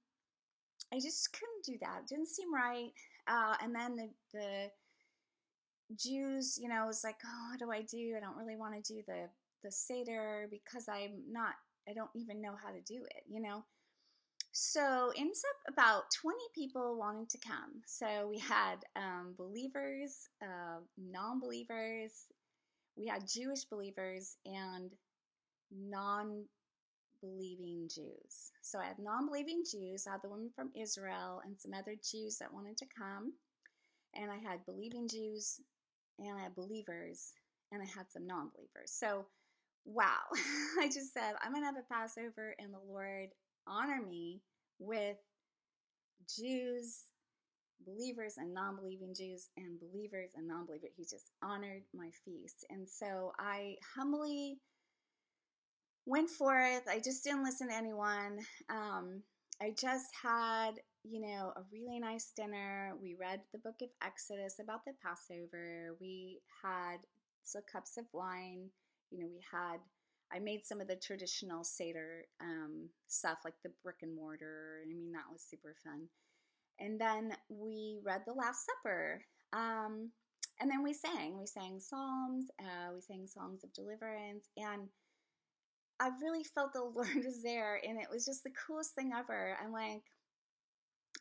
I 0.93 0.99
just 0.99 1.31
couldn't 1.33 1.65
do 1.65 1.77
that. 1.81 2.01
It 2.03 2.07
didn't 2.07 2.27
seem 2.27 2.53
right. 2.53 2.91
Uh, 3.27 3.55
and 3.63 3.73
then 3.73 3.95
the 3.95 4.09
the 4.33 4.69
Jews, 5.95 6.57
you 6.61 6.67
know, 6.67 6.85
was 6.85 7.03
like, 7.03 7.17
oh, 7.25 7.49
what 7.51 7.59
do 7.59 7.71
I 7.71 7.81
do? 7.83 8.15
I 8.17 8.19
don't 8.19 8.37
really 8.37 8.57
want 8.57 8.73
to 8.83 8.93
do 8.93 9.01
the 9.07 9.29
the 9.63 9.71
seder 9.71 10.47
because 10.51 10.87
I'm 10.89 11.23
not. 11.31 11.53
I 11.87 11.93
don't 11.93 12.09
even 12.15 12.41
know 12.41 12.55
how 12.61 12.71
to 12.71 12.81
do 12.81 13.03
it. 13.03 13.23
You 13.29 13.41
know. 13.41 13.63
So 14.57 15.11
ends 15.17 15.43
up 15.49 15.73
about 15.73 16.03
20 16.21 16.37
people 16.55 16.97
wanting 16.97 17.25
to 17.25 17.37
come. 17.45 17.81
So 17.85 18.25
we 18.29 18.39
had 18.39 18.85
um, 18.95 19.33
believers, 19.37 20.29
uh, 20.41 20.79
non-believers, 20.97 22.11
we 22.95 23.05
had 23.05 23.27
Jewish 23.27 23.65
believers, 23.65 24.37
and 24.45 24.91
non-believing 25.69 26.47
Jews. 27.93 28.53
So 28.61 28.79
I 28.79 28.85
had 28.85 28.97
non-believing 28.97 29.65
Jews, 29.69 30.07
I 30.07 30.11
had 30.11 30.21
the 30.23 30.29
woman 30.29 30.51
from 30.55 30.71
Israel, 30.73 31.41
and 31.43 31.59
some 31.59 31.73
other 31.73 31.95
Jews 32.09 32.37
that 32.37 32.53
wanted 32.53 32.77
to 32.77 32.85
come, 32.97 33.33
and 34.13 34.31
I 34.31 34.37
had 34.37 34.65
believing 34.65 35.09
Jews, 35.09 35.59
and 36.17 36.39
I 36.39 36.43
had 36.43 36.55
believers, 36.55 37.33
and 37.73 37.81
I 37.81 37.85
had 37.87 38.09
some 38.09 38.25
non-believers. 38.25 38.93
So 38.93 39.25
wow, 39.83 40.23
I 40.79 40.87
just 40.87 41.13
said 41.13 41.33
I'm 41.43 41.51
gonna 41.51 41.65
have 41.65 41.75
a 41.75 41.93
Passover, 41.93 42.55
and 42.57 42.73
the 42.73 42.79
Lord 42.79 43.31
honor 43.67 44.01
me 44.07 44.41
with 44.79 45.17
Jews, 46.37 47.03
believers 47.85 48.35
and 48.37 48.53
non 48.53 48.75
believing 48.75 49.13
Jews, 49.13 49.49
and 49.57 49.79
believers 49.79 50.31
and 50.35 50.47
non 50.47 50.65
believers. 50.65 50.91
He 50.95 51.03
just 51.03 51.31
honored 51.43 51.83
my 51.93 52.09
feast. 52.23 52.65
And 52.69 52.87
so 52.87 53.33
I 53.39 53.75
humbly 53.95 54.59
went 56.05 56.29
forth. 56.29 56.83
I 56.89 56.99
just 57.03 57.23
didn't 57.23 57.43
listen 57.43 57.69
to 57.69 57.75
anyone. 57.75 58.39
Um, 58.69 59.21
I 59.61 59.73
just 59.79 60.07
had, 60.21 60.71
you 61.03 61.21
know, 61.21 61.53
a 61.55 61.61
really 61.71 61.99
nice 61.99 62.31
dinner. 62.35 62.93
We 63.01 63.15
read 63.19 63.41
the 63.51 63.59
book 63.59 63.75
of 63.81 63.89
Exodus 64.03 64.59
about 64.59 64.85
the 64.85 64.93
Passover. 65.03 65.95
We 65.99 66.41
had 66.63 66.97
some 67.43 67.61
cups 67.71 67.97
of 67.97 68.05
wine. 68.11 68.69
You 69.11 69.19
know, 69.19 69.27
we 69.27 69.41
had 69.51 69.79
I 70.33 70.39
made 70.39 70.65
some 70.65 70.81
of 70.81 70.87
the 70.87 70.95
traditional 70.95 71.63
Seder 71.63 72.25
um, 72.41 72.89
stuff 73.07 73.39
like 73.45 73.53
the 73.63 73.71
brick 73.83 73.97
and 74.01 74.15
mortar. 74.15 74.79
I 74.83 74.87
mean, 74.87 75.11
that 75.11 75.31
was 75.31 75.41
super 75.41 75.75
fun. 75.83 76.07
And 76.79 76.99
then 76.99 77.35
we 77.49 77.99
read 78.03 78.21
the 78.25 78.33
Last 78.33 78.65
Supper. 78.65 79.23
Um, 79.53 80.11
and 80.59 80.69
then 80.69 80.83
we 80.83 80.93
sang. 80.93 81.37
We 81.39 81.45
sang 81.45 81.79
psalms. 81.79 82.49
Uh, 82.59 82.93
we 82.93 83.01
sang 83.01 83.27
songs 83.27 83.63
of 83.63 83.73
deliverance. 83.73 84.47
And 84.57 84.89
I 85.99 86.09
really 86.21 86.43
felt 86.43 86.73
the 86.73 86.81
Lord 86.95 87.23
was 87.23 87.41
there. 87.43 87.79
And 87.87 87.99
it 87.99 88.07
was 88.11 88.25
just 88.25 88.43
the 88.43 88.53
coolest 88.67 88.95
thing 88.95 89.11
ever. 89.17 89.57
And 89.63 89.71
like, 89.71 90.03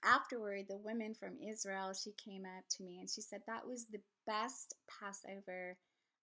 afterward, 0.04 0.66
the 0.68 0.76
woman 0.76 1.14
from 1.14 1.38
Israel, 1.38 1.92
she 1.94 2.12
came 2.12 2.44
up 2.44 2.64
to 2.70 2.82
me 2.82 2.98
and 3.00 3.08
she 3.08 3.20
said, 3.20 3.40
That 3.46 3.66
was 3.66 3.86
the 3.86 4.00
best 4.26 4.74
Passover 5.00 5.76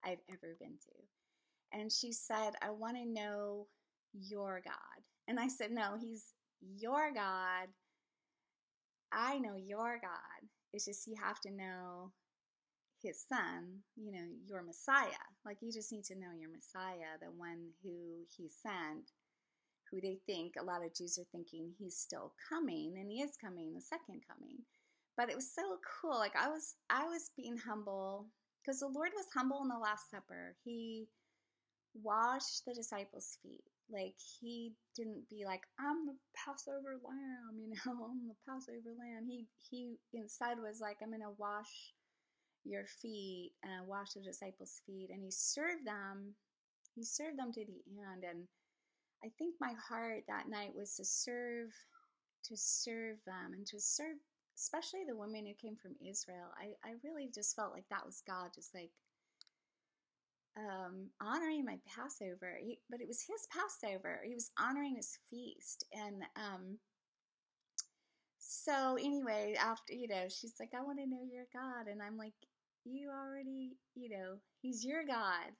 I've 0.03 0.21
ever 0.29 0.55
been 0.59 0.77
to. 0.85 0.95
And 1.73 1.91
she 1.91 2.11
said, 2.11 2.51
I 2.61 2.71
want 2.71 2.97
to 2.97 3.05
know 3.05 3.67
your 4.13 4.61
God. 4.63 5.03
And 5.27 5.39
I 5.39 5.47
said, 5.47 5.71
No, 5.71 5.97
he's 5.99 6.25
your 6.61 7.11
God. 7.13 7.67
I 9.11 9.39
know 9.39 9.55
your 9.55 9.99
God. 10.01 10.49
It's 10.73 10.85
just 10.85 11.07
you 11.07 11.15
have 11.21 11.39
to 11.41 11.51
know 11.51 12.11
his 13.01 13.23
son, 13.27 13.79
you 13.95 14.11
know, 14.11 14.25
your 14.47 14.63
Messiah. 14.63 15.25
Like 15.45 15.57
you 15.61 15.71
just 15.71 15.91
need 15.91 16.05
to 16.05 16.15
know 16.15 16.31
your 16.37 16.49
Messiah, 16.49 17.17
the 17.19 17.31
one 17.35 17.69
who 17.83 18.25
he 18.37 18.47
sent, 18.47 19.11
who 19.89 19.99
they 19.99 20.19
think 20.25 20.53
a 20.59 20.63
lot 20.63 20.85
of 20.85 20.95
Jews 20.95 21.17
are 21.17 21.27
thinking 21.31 21.71
he's 21.77 21.97
still 21.97 22.33
coming, 22.49 22.95
and 22.97 23.11
he 23.11 23.21
is 23.21 23.31
coming, 23.43 23.73
the 23.73 23.81
second 23.81 24.21
coming. 24.29 24.59
But 25.17 25.29
it 25.29 25.35
was 25.35 25.53
so 25.53 25.77
cool. 26.01 26.17
Like 26.17 26.35
I 26.35 26.47
was 26.47 26.75
I 26.89 27.05
was 27.05 27.31
being 27.35 27.57
humble 27.57 28.27
because 28.63 28.79
the 28.79 28.87
Lord 28.87 29.11
was 29.15 29.25
humble 29.33 29.61
in 29.61 29.67
the 29.67 29.77
Last 29.77 30.09
Supper. 30.09 30.55
He 30.63 31.07
washed 31.93 32.65
the 32.65 32.73
disciples' 32.73 33.37
feet. 33.41 33.63
Like 33.91 34.15
he 34.39 34.73
didn't 34.95 35.27
be 35.29 35.43
like, 35.45 35.63
I'm 35.79 36.05
the 36.05 36.15
Passover 36.35 36.99
lamb, 37.03 37.59
you 37.59 37.69
know, 37.69 38.05
I'm 38.05 38.27
the 38.27 38.35
Passover 38.47 38.95
lamb. 38.97 39.27
He 39.27 39.47
he 39.69 39.97
inside 40.13 40.57
was 40.59 40.79
like, 40.81 40.97
I'm 41.01 41.11
gonna 41.11 41.31
wash 41.37 41.93
your 42.63 42.85
feet 42.85 43.53
and 43.63 43.87
wash 43.87 44.13
the 44.13 44.21
disciples' 44.21 44.81
feet. 44.85 45.09
And 45.11 45.21
he 45.23 45.31
served 45.31 45.85
them, 45.85 46.35
he 46.95 47.03
served 47.03 47.37
them 47.37 47.51
to 47.53 47.65
the 47.65 47.81
end. 47.89 48.23
And 48.23 48.47
I 49.23 49.29
think 49.37 49.55
my 49.59 49.73
heart 49.89 50.23
that 50.27 50.49
night 50.49 50.73
was 50.75 50.95
to 50.95 51.05
serve 51.05 51.71
to 52.45 52.57
serve 52.57 53.17
them 53.25 53.53
and 53.53 53.67
to 53.67 53.79
serve 53.79 54.17
especially 54.57 55.01
the 55.07 55.15
women 55.15 55.45
who 55.45 55.53
came 55.53 55.75
from 55.75 55.95
Israel. 56.05 56.53
I, 56.57 56.73
I 56.87 56.93
really 57.03 57.29
just 57.33 57.55
felt 57.55 57.73
like 57.73 57.85
that 57.89 58.05
was 58.05 58.21
God 58.27 58.51
just 58.53 58.73
like 58.75 58.91
um, 60.57 61.09
honoring 61.21 61.65
my 61.65 61.77
Passover, 61.87 62.57
he, 62.61 62.79
but 62.89 63.01
it 63.01 63.07
was 63.07 63.21
his 63.21 63.47
Passover. 63.51 64.21
He 64.25 64.33
was 64.33 64.51
honoring 64.59 64.95
his 64.95 65.17
feast, 65.29 65.85
and 65.93 66.23
um, 66.35 66.77
so 68.37 68.97
anyway, 68.99 69.55
after 69.59 69.93
you 69.93 70.07
know, 70.07 70.25
she's 70.27 70.55
like, 70.59 70.71
I 70.77 70.83
want 70.83 70.99
to 70.99 71.07
know 71.07 71.23
your 71.23 71.45
God, 71.53 71.87
and 71.89 72.01
I'm 72.01 72.17
like, 72.17 72.33
you 72.85 73.09
already, 73.09 73.77
you 73.95 74.09
know, 74.09 74.37
He's 74.61 74.83
your 74.83 75.05
God. 75.05 75.53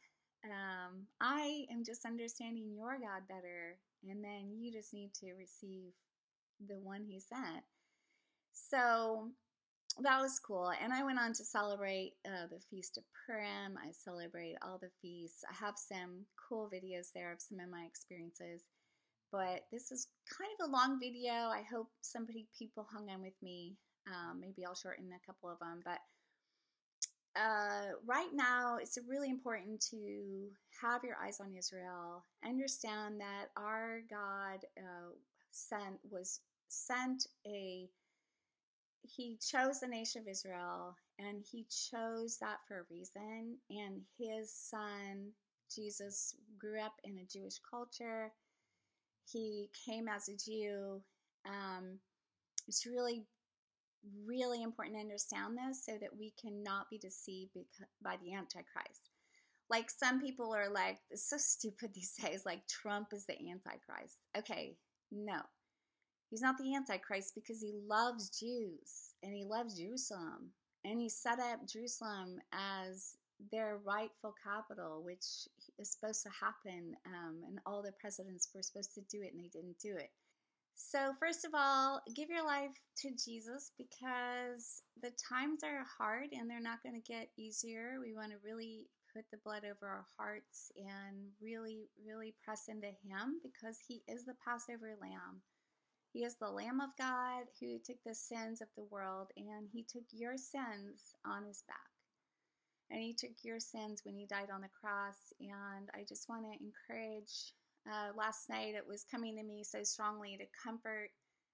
Um, 0.43 1.05
I 1.19 1.65
am 1.71 1.83
just 1.85 2.05
understanding 2.05 2.73
your 2.75 2.97
God 2.99 3.27
better, 3.27 3.77
and 4.07 4.23
then 4.23 4.51
you 4.57 4.71
just 4.71 4.93
need 4.93 5.13
to 5.15 5.33
receive 5.33 5.93
the 6.67 6.79
one 6.79 7.03
He 7.03 7.19
sent. 7.19 7.63
So 8.51 9.29
that 9.99 10.21
was 10.21 10.39
cool. 10.39 10.71
And 10.81 10.93
I 10.93 11.03
went 11.03 11.19
on 11.19 11.33
to 11.33 11.43
celebrate 11.43 12.13
uh, 12.25 12.47
the 12.49 12.59
Feast 12.69 12.97
of 12.97 13.03
Purim. 13.25 13.77
I 13.77 13.91
celebrate 13.91 14.55
all 14.61 14.77
the 14.77 14.89
feasts. 15.01 15.43
I 15.49 15.53
have 15.65 15.75
some 15.77 16.25
cool 16.37 16.69
videos 16.73 17.11
there 17.13 17.31
of 17.31 17.41
some 17.41 17.59
of 17.59 17.69
my 17.69 17.83
experiences. 17.87 18.63
But 19.31 19.65
this 19.71 19.91
is 19.91 20.07
kind 20.29 20.51
of 20.59 20.69
a 20.69 20.71
long 20.71 20.99
video. 20.99 21.31
I 21.31 21.63
hope 21.71 21.89
somebody, 22.01 22.47
people 22.57 22.87
hung 22.91 23.09
on 23.09 23.21
with 23.21 23.35
me. 23.41 23.75
Um, 24.07 24.39
maybe 24.39 24.65
I'll 24.65 24.75
shorten 24.75 25.09
a 25.13 25.25
couple 25.25 25.49
of 25.49 25.59
them. 25.59 25.81
But 25.85 25.99
uh, 27.39 27.93
right 28.05 28.31
now, 28.33 28.77
it's 28.81 28.97
really 29.07 29.29
important 29.29 29.81
to 29.91 30.47
have 30.81 31.03
your 31.03 31.15
eyes 31.23 31.39
on 31.39 31.55
Israel. 31.57 32.25
Understand 32.45 33.21
that 33.21 33.47
our 33.55 34.01
God 34.09 34.65
uh, 34.77 35.11
sent 35.51 35.99
was 36.09 36.41
sent 36.67 37.27
a 37.45 37.87
he 39.03 39.37
chose 39.37 39.79
the 39.79 39.87
nation 39.87 40.21
of 40.21 40.27
Israel 40.27 40.95
and 41.19 41.43
he 41.49 41.65
chose 41.89 42.37
that 42.39 42.57
for 42.67 42.79
a 42.79 42.93
reason. 42.93 43.57
And 43.69 44.01
his 44.17 44.53
son, 44.53 45.31
Jesus, 45.73 46.35
grew 46.57 46.79
up 46.79 46.93
in 47.03 47.17
a 47.17 47.25
Jewish 47.25 47.59
culture. 47.69 48.31
He 49.31 49.69
came 49.85 50.07
as 50.07 50.29
a 50.29 50.35
Jew. 50.35 51.01
Um, 51.45 51.99
it's 52.67 52.85
really, 52.85 53.23
really 54.25 54.61
important 54.63 54.95
to 54.97 55.01
understand 55.01 55.57
this 55.57 55.85
so 55.85 55.93
that 55.99 56.17
we 56.17 56.33
cannot 56.41 56.89
be 56.89 56.97
deceived 56.97 57.57
by 58.03 58.17
the 58.23 58.33
Antichrist. 58.33 59.09
Like 59.69 59.89
some 59.89 60.19
people 60.19 60.53
are 60.53 60.69
like, 60.69 60.99
it's 61.09 61.29
so 61.29 61.37
stupid 61.39 61.93
these 61.93 62.13
days, 62.21 62.43
like 62.45 62.67
Trump 62.67 63.07
is 63.13 63.25
the 63.25 63.33
Antichrist. 63.33 64.17
Okay, 64.37 64.75
no. 65.11 65.41
He's 66.31 66.41
not 66.41 66.57
the 66.57 66.73
Antichrist 66.73 67.35
because 67.35 67.61
he 67.61 67.73
loves 67.87 68.29
Jews 68.29 69.11
and 69.21 69.35
he 69.35 69.43
loves 69.43 69.77
Jerusalem. 69.77 70.51
And 70.85 70.99
he 70.99 71.09
set 71.09 71.39
up 71.39 71.67
Jerusalem 71.67 72.39
as 72.53 73.17
their 73.51 73.79
rightful 73.85 74.33
capital, 74.41 75.03
which 75.03 75.47
is 75.77 75.91
supposed 75.91 76.23
to 76.23 76.29
happen. 76.29 76.95
Um, 77.05 77.41
and 77.45 77.59
all 77.65 77.83
the 77.83 77.91
presidents 77.99 78.49
were 78.55 78.63
supposed 78.63 78.95
to 78.95 79.01
do 79.01 79.21
it 79.21 79.33
and 79.33 79.43
they 79.43 79.49
didn't 79.49 79.77
do 79.79 79.95
it. 79.97 80.09
So, 80.73 81.13
first 81.19 81.45
of 81.45 81.51
all, 81.53 82.01
give 82.15 82.29
your 82.29 82.45
life 82.45 82.71
to 83.01 83.11
Jesus 83.11 83.71
because 83.77 84.83
the 85.01 85.11
times 85.29 85.63
are 85.63 85.85
hard 85.97 86.29
and 86.31 86.49
they're 86.49 86.61
not 86.61 86.81
going 86.81 86.95
to 86.95 87.11
get 87.13 87.29
easier. 87.37 87.97
We 87.99 88.13
want 88.13 88.31
to 88.31 88.37
really 88.43 88.87
put 89.13 89.25
the 89.31 89.37
blood 89.43 89.63
over 89.65 89.85
our 89.85 90.05
hearts 90.17 90.71
and 90.77 91.27
really, 91.41 91.89
really 92.05 92.33
press 92.43 92.69
into 92.69 92.87
Him 92.87 93.41
because 93.43 93.77
He 93.85 94.01
is 94.07 94.25
the 94.25 94.35
Passover 94.43 94.95
lamb. 94.99 95.41
He 96.13 96.25
is 96.25 96.35
the 96.35 96.51
Lamb 96.51 96.81
of 96.81 96.89
God 96.97 97.43
who 97.59 97.79
took 97.79 97.97
the 98.05 98.13
sins 98.15 98.61
of 98.61 98.67
the 98.75 98.83
world, 98.91 99.27
and 99.37 99.69
He 99.71 99.83
took 99.83 100.03
your 100.11 100.37
sins 100.37 101.15
on 101.25 101.45
His 101.45 101.63
back. 101.67 101.77
And 102.89 103.01
He 103.01 103.13
took 103.13 103.31
your 103.43 103.59
sins 103.59 104.01
when 104.03 104.15
He 104.15 104.25
died 104.25 104.49
on 104.53 104.61
the 104.61 104.75
cross. 104.79 105.31
And 105.39 105.89
I 105.93 106.03
just 106.07 106.27
want 106.27 106.43
to 106.43 106.59
encourage. 106.59 107.53
Uh, 107.89 108.13
last 108.15 108.47
night 108.47 108.75
it 108.75 108.85
was 108.87 109.05
coming 109.09 109.35
to 109.35 109.43
me 109.43 109.63
so 109.63 109.81
strongly 109.81 110.37
to 110.37 110.45
comfort 110.63 111.09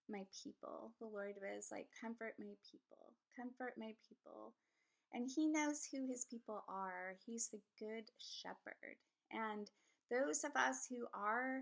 my 0.09 0.23
people. 0.43 0.91
The 0.99 1.05
Lord 1.05 1.35
was 1.39 1.69
like, 1.71 1.87
Comfort 2.01 2.33
my 2.39 2.55
people, 2.69 3.13
comfort 3.35 3.75
my 3.77 3.93
people. 4.09 4.53
And 5.13 5.29
He 5.33 5.45
knows 5.45 5.87
who 5.91 6.07
His 6.07 6.25
people 6.25 6.63
are. 6.67 7.15
He's 7.25 7.49
the 7.49 7.61
good 7.79 8.09
shepherd. 8.17 8.97
And 9.31 9.69
those 10.09 10.43
of 10.43 10.51
us 10.55 10.87
who 10.89 11.05
are 11.13 11.61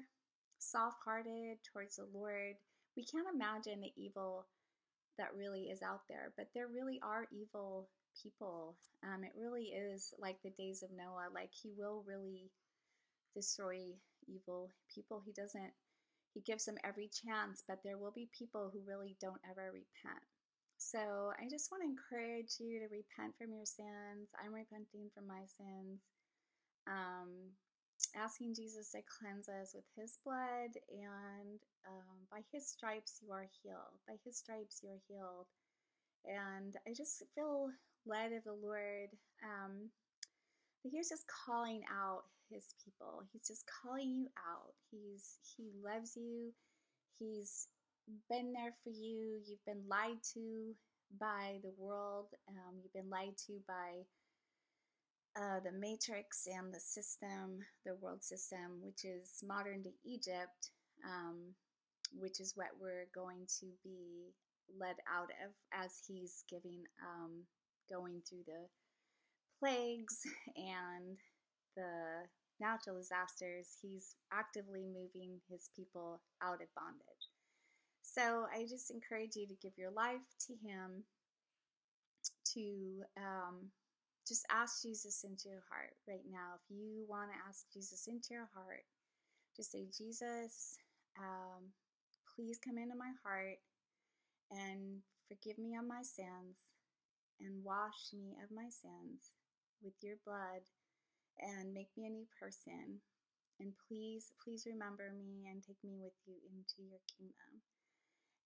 soft 0.60 0.98
hearted 1.04 1.58
towards 1.72 1.98
the 1.98 2.08
Lord, 2.14 2.56
we 2.96 3.04
can't 3.04 3.28
imagine 3.34 3.82
the 3.82 3.94
evil 3.98 4.48
that 5.18 5.36
really 5.36 5.64
is 5.64 5.82
out 5.82 6.02
there, 6.10 6.34
but 6.38 6.48
there 6.54 6.68
really 6.68 7.00
are 7.04 7.28
evil 7.32 7.90
people. 8.22 8.76
Um, 9.04 9.24
it 9.24 9.32
really 9.38 9.76
is 9.76 10.14
like 10.20 10.38
the 10.44 10.52
days 10.52 10.84
of 10.84 10.92
Noah. 10.92 11.32
Like 11.34 11.52
he 11.52 11.72
will 11.78 12.04
really 12.08 12.52
destroy 13.34 13.96
evil 14.28 14.72
people. 14.94 15.22
He 15.26 15.32
doesn't. 15.32 15.72
He 16.34 16.42
gives 16.42 16.66
them 16.66 16.76
every 16.84 17.10
chance, 17.10 17.64
but 17.66 17.80
there 17.84 17.98
will 17.98 18.12
be 18.12 18.28
people 18.38 18.70
who 18.72 18.80
really 18.86 19.16
don't 19.22 19.40
ever 19.50 19.72
repent. 19.72 20.24
So 20.78 21.32
I 21.40 21.48
just 21.50 21.72
want 21.72 21.84
to 21.84 21.88
encourage 21.88 22.60
you 22.60 22.84
to 22.84 22.92
repent 22.92 23.40
from 23.40 23.56
your 23.56 23.64
sins. 23.64 24.28
I'm 24.36 24.52
repenting 24.52 25.08
from 25.16 25.28
my 25.28 25.48
sins. 25.48 26.04
Um, 26.88 27.56
asking 28.16 28.56
Jesus 28.56 28.92
to 28.92 29.00
cleanse 29.08 29.50
us 29.50 29.74
with 29.74 29.86
his 29.96 30.18
blood, 30.24 30.76
and 30.90 31.60
um, 31.88 32.18
by 32.32 32.42
his 32.52 32.68
stripes 32.68 33.20
you 33.22 33.32
are 33.32 33.48
healed. 33.62 34.00
By 34.08 34.16
his 34.24 34.38
stripes 34.38 34.82
you 34.84 34.90
are 34.90 35.04
healed. 35.08 35.48
And 36.26 36.76
I 36.88 36.94
just 36.94 37.24
feel 37.36 37.70
led 38.06 38.34
of 38.34 38.44
the 38.44 38.54
Lord. 38.54 39.10
Um, 39.44 39.90
he's 40.84 41.10
just 41.10 41.26
calling 41.28 41.84
out 41.92 42.24
his 42.50 42.74
people. 42.84 43.24
He's 43.32 43.48
just 43.48 43.66
calling 43.68 44.12
you 44.12 44.28
out. 44.38 44.74
He's 44.92 45.38
he 45.56 45.70
loves 45.84 46.16
you. 46.16 46.52
He's 47.18 47.68
been 48.30 48.54
there 48.54 48.74
for 48.84 48.90
you. 48.90 49.40
You've 49.46 49.66
been 49.66 49.84
lied 49.90 50.22
to 50.34 50.74
by 51.20 51.60
the 51.64 51.72
world. 51.78 52.28
Um, 52.50 52.76
you've 52.82 52.94
been 52.94 53.10
lied 53.10 53.38
to 53.48 53.54
by 53.68 54.06
uh, 55.36 55.60
the 55.64 55.72
matrix 55.72 56.48
and 56.48 56.74
the 56.74 56.80
system, 56.80 57.60
the 57.86 57.96
world 58.02 58.24
system, 58.24 58.82
which 58.82 59.04
is 59.04 59.44
modern 59.46 59.82
day 59.82 59.94
Egypt, 60.06 60.72
um, 61.06 61.54
which 62.18 62.40
is 62.40 62.54
what 62.56 62.70
we're 62.80 63.08
going 63.14 63.46
to 63.60 63.68
be 63.84 64.32
led 64.80 64.96
out 65.14 65.30
of 65.46 65.52
as 65.74 66.00
he's 66.08 66.44
giving, 66.50 66.84
um, 67.04 67.44
going 67.90 68.22
through 68.28 68.44
the 68.48 68.66
plagues 69.60 70.20
and 70.56 71.18
the 71.76 72.26
natural 72.60 72.98
disasters. 72.98 73.76
He's 73.82 74.16
actively 74.32 74.86
moving 74.86 75.40
his 75.50 75.70
people 75.76 76.22
out 76.42 76.62
of 76.62 76.74
bondage. 76.76 77.26
So 78.02 78.46
I 78.56 78.64
just 78.64 78.92
encourage 78.92 79.36
you 79.36 79.48
to 79.48 79.56
give 79.62 79.74
your 79.78 79.92
life 79.92 80.24
to 80.48 80.54
him, 80.54 81.04
to 82.54 83.04
um, 83.18 83.72
just 84.28 84.46
ask 84.50 84.82
Jesus 84.82 85.24
into 85.24 85.50
your 85.50 85.64
heart 85.70 85.94
right 86.08 86.26
now. 86.30 86.58
If 86.58 86.66
you 86.70 87.06
want 87.08 87.30
to 87.32 87.38
ask 87.48 87.66
Jesus 87.74 88.08
into 88.08 88.34
your 88.34 88.50
heart, 88.54 88.84
just 89.56 89.72
say, 89.72 89.86
Jesus, 89.96 90.78
um, 91.18 91.72
please 92.36 92.60
come 92.60 92.78
into 92.78 92.98
my 92.98 93.14
heart 93.24 93.62
and 94.52 95.00
forgive 95.28 95.58
me 95.58 95.78
of 95.78 95.88
my 95.88 96.02
sins 96.02 96.76
and 97.40 97.64
wash 97.64 98.12
me 98.14 98.36
of 98.44 98.50
my 98.52 98.68
sins 98.70 99.32
with 99.84 99.94
your 100.02 100.18
blood 100.26 100.66
and 101.40 101.74
make 101.74 101.90
me 101.98 102.06
a 102.08 102.10
new 102.10 102.28
person. 102.40 103.00
And 103.60 103.72
please, 103.88 104.32
please 104.44 104.68
remember 104.68 105.14
me 105.16 105.48
and 105.48 105.64
take 105.64 105.80
me 105.84 105.96
with 106.02 106.18
you 106.28 106.36
into 106.52 106.84
your 106.84 107.00
kingdom. 107.16 107.64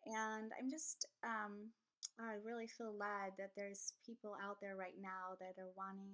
And 0.05 0.51
I'm 0.53 0.69
just 0.69 1.05
um, 1.25 1.73
I 2.19 2.35
really 2.43 2.67
feel 2.67 2.91
led 2.91 3.39
that 3.39 3.55
there's 3.55 3.95
people 4.03 4.35
out 4.43 4.59
there 4.59 4.75
right 4.75 4.99
now 4.99 5.39
that 5.39 5.55
are 5.55 5.71
wanting 5.79 6.11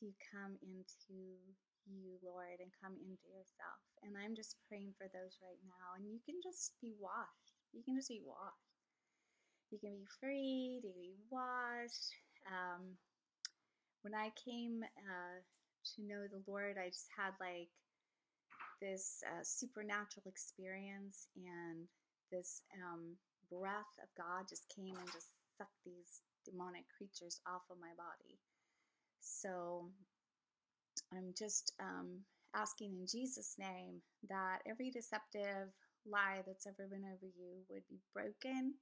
to 0.00 0.12
come 0.28 0.60
into 0.60 1.40
you, 1.88 2.20
Lord, 2.20 2.60
and 2.60 2.68
come 2.84 2.92
into 3.00 3.24
yourself. 3.32 3.80
And 4.04 4.12
I'm 4.12 4.36
just 4.36 4.60
praying 4.68 4.92
for 5.00 5.08
those 5.08 5.40
right 5.40 5.60
now. 5.64 5.96
And 5.96 6.04
you 6.04 6.20
can 6.20 6.36
just 6.44 6.76
be 6.84 6.92
washed. 7.00 7.56
You 7.72 7.80
can 7.80 7.96
just 7.96 8.12
be 8.12 8.20
washed. 8.20 8.76
You 9.72 9.80
can 9.80 9.96
be 9.96 10.08
free 10.20 10.84
to 10.84 10.90
be 10.92 11.16
washed. 11.32 12.12
Um, 12.44 13.00
when 14.04 14.12
I 14.12 14.28
came 14.36 14.84
uh, 14.84 15.40
to 15.40 15.98
know 16.04 16.28
the 16.28 16.44
Lord, 16.44 16.76
I 16.76 16.92
just 16.92 17.08
had 17.16 17.32
like 17.40 17.72
this 18.84 19.24
uh, 19.24 19.42
supernatural 19.42 20.28
experience 20.28 21.28
and 21.36 21.88
this 22.30 22.62
um, 22.84 23.16
breath 23.50 23.92
of 24.04 24.08
God 24.16 24.44
just 24.48 24.68
came 24.68 24.96
and 24.96 25.12
just 25.12 25.37
suck 25.58 25.68
these 25.84 26.22
demonic 26.46 26.84
creatures 26.96 27.40
off 27.46 27.62
of 27.70 27.78
my 27.80 27.92
body. 27.98 28.38
So 29.20 29.90
I'm 31.12 31.34
just 31.38 31.74
um, 31.80 32.20
asking 32.56 32.94
in 32.94 33.06
Jesus' 33.06 33.56
name 33.58 34.02
that 34.30 34.60
every 34.66 34.90
deceptive 34.90 35.74
lie 36.10 36.42
that's 36.46 36.66
ever 36.66 36.88
been 36.88 37.04
over 37.04 37.26
you 37.36 37.64
would 37.70 37.84
be 37.90 38.00
broken 38.14 38.74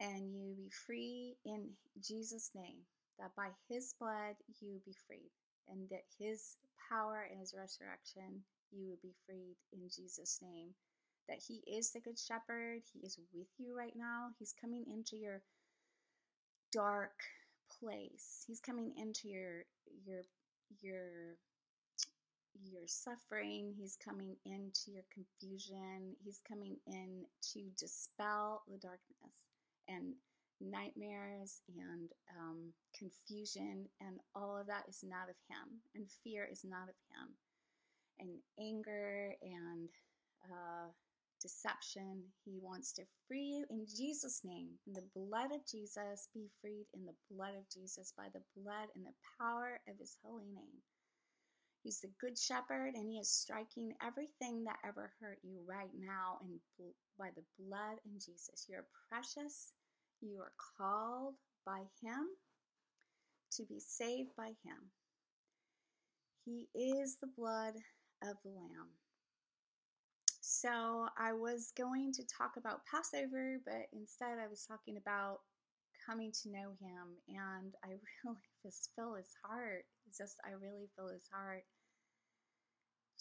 and 0.00 0.34
you 0.34 0.54
be 0.56 0.70
free 0.86 1.36
in 1.46 1.68
Jesus' 2.02 2.50
name. 2.54 2.78
That 3.18 3.36
by 3.36 3.48
his 3.68 3.94
blood 4.00 4.36
you 4.60 4.80
be 4.86 4.94
freed, 5.06 5.30
and 5.68 5.88
that 5.90 6.04
his 6.18 6.56
power 6.90 7.28
and 7.30 7.40
his 7.40 7.54
resurrection 7.56 8.42
you 8.72 8.88
would 8.88 9.02
be 9.02 9.14
freed 9.26 9.56
in 9.72 9.88
Jesus' 9.88 10.40
name. 10.42 10.70
that 11.28 11.38
He 11.46 11.62
is 11.70 11.92
the 11.92 12.00
Good 12.00 12.18
Shepherd. 12.18 12.82
He 12.92 13.00
is 13.06 13.18
with 13.34 13.48
you 13.58 13.76
right 13.76 13.94
now. 13.96 14.30
He's 14.38 14.54
coming 14.60 14.84
into 14.92 15.16
your 15.16 15.42
dark 16.72 17.20
place. 17.80 18.44
He's 18.46 18.60
coming 18.60 18.92
into 18.96 19.28
your 19.28 19.64
your 20.04 20.22
your 20.80 21.36
your 22.64 22.86
suffering. 22.86 23.74
He's 23.76 23.96
coming 24.02 24.36
into 24.44 24.90
your 24.90 25.04
confusion. 25.12 26.14
He's 26.24 26.40
coming 26.48 26.76
in 26.86 27.24
to 27.52 27.60
dispel 27.78 28.62
the 28.68 28.78
darkness 28.78 29.34
and 29.88 30.14
nightmares 30.60 31.60
and 31.68 32.10
um, 32.38 32.72
confusion, 32.96 33.86
and 34.00 34.18
all 34.34 34.56
of 34.56 34.66
that 34.68 34.84
is 34.88 35.02
not 35.02 35.28
of 35.28 35.36
Him, 35.48 35.80
and 35.94 36.06
fear 36.22 36.48
is 36.50 36.64
not 36.64 36.88
of 36.88 36.94
Him, 37.10 37.28
and 38.20 38.30
anger 38.60 39.34
and 39.42 39.88
uh, 40.44 40.88
deception. 41.42 42.22
He 42.44 42.56
wants 42.62 42.92
to 42.94 43.02
free 43.26 43.42
you 43.42 43.66
in 43.70 43.84
Jesus' 43.84 44.42
name. 44.44 44.70
In 44.86 44.94
the 44.94 45.10
blood 45.14 45.50
of 45.52 45.66
Jesus, 45.66 46.28
be 46.32 46.46
freed 46.60 46.86
in 46.94 47.04
the 47.04 47.18
blood 47.30 47.54
of 47.58 47.68
Jesus, 47.68 48.14
by 48.16 48.28
the 48.32 48.42
blood 48.56 48.88
and 48.94 49.04
the 49.04 49.18
power 49.40 49.80
of 49.88 49.98
His 49.98 50.16
holy 50.22 50.48
name. 50.54 50.78
He's 51.82 52.00
the 52.00 52.14
good 52.20 52.38
shepherd, 52.38 52.94
and 52.94 53.10
He 53.10 53.18
is 53.18 53.28
striking 53.28 53.92
everything 54.00 54.64
that 54.64 54.78
ever 54.86 55.12
hurt 55.20 55.38
you 55.42 55.58
right 55.66 55.90
now, 55.98 56.38
and 56.40 56.60
by 57.18 57.28
the 57.34 57.44
blood 57.58 57.98
in 58.06 58.14
Jesus. 58.14 58.66
You're 58.68 58.86
precious 59.10 59.72
you 60.22 60.38
are 60.38 60.52
called 60.78 61.34
by 61.66 61.80
Him 62.00 62.30
to 63.52 63.64
be 63.68 63.80
saved 63.80 64.30
by 64.36 64.54
Him. 64.64 64.78
He 66.44 66.68
is 66.74 67.16
the 67.20 67.30
blood 67.36 67.74
of 68.22 68.36
the 68.44 68.50
Lamb. 68.50 68.88
So 70.44 71.06
I 71.16 71.32
was 71.32 71.72
going 71.78 72.12
to 72.14 72.26
talk 72.26 72.58
about 72.58 72.82
Passover, 72.90 73.58
but 73.64 73.86
instead 73.92 74.42
I 74.42 74.48
was 74.50 74.66
talking 74.66 74.96
about 74.96 75.38
coming 76.04 76.32
to 76.42 76.50
know 76.50 76.74
Him, 76.82 77.14
and 77.28 77.72
I 77.84 77.90
really 78.26 78.42
just 78.60 78.90
feel 78.96 79.14
His 79.14 79.30
heart. 79.46 79.84
It's 80.04 80.18
just, 80.18 80.38
I 80.44 80.50
really 80.58 80.90
feel 80.96 81.14
His 81.14 81.28
heart 81.32 81.62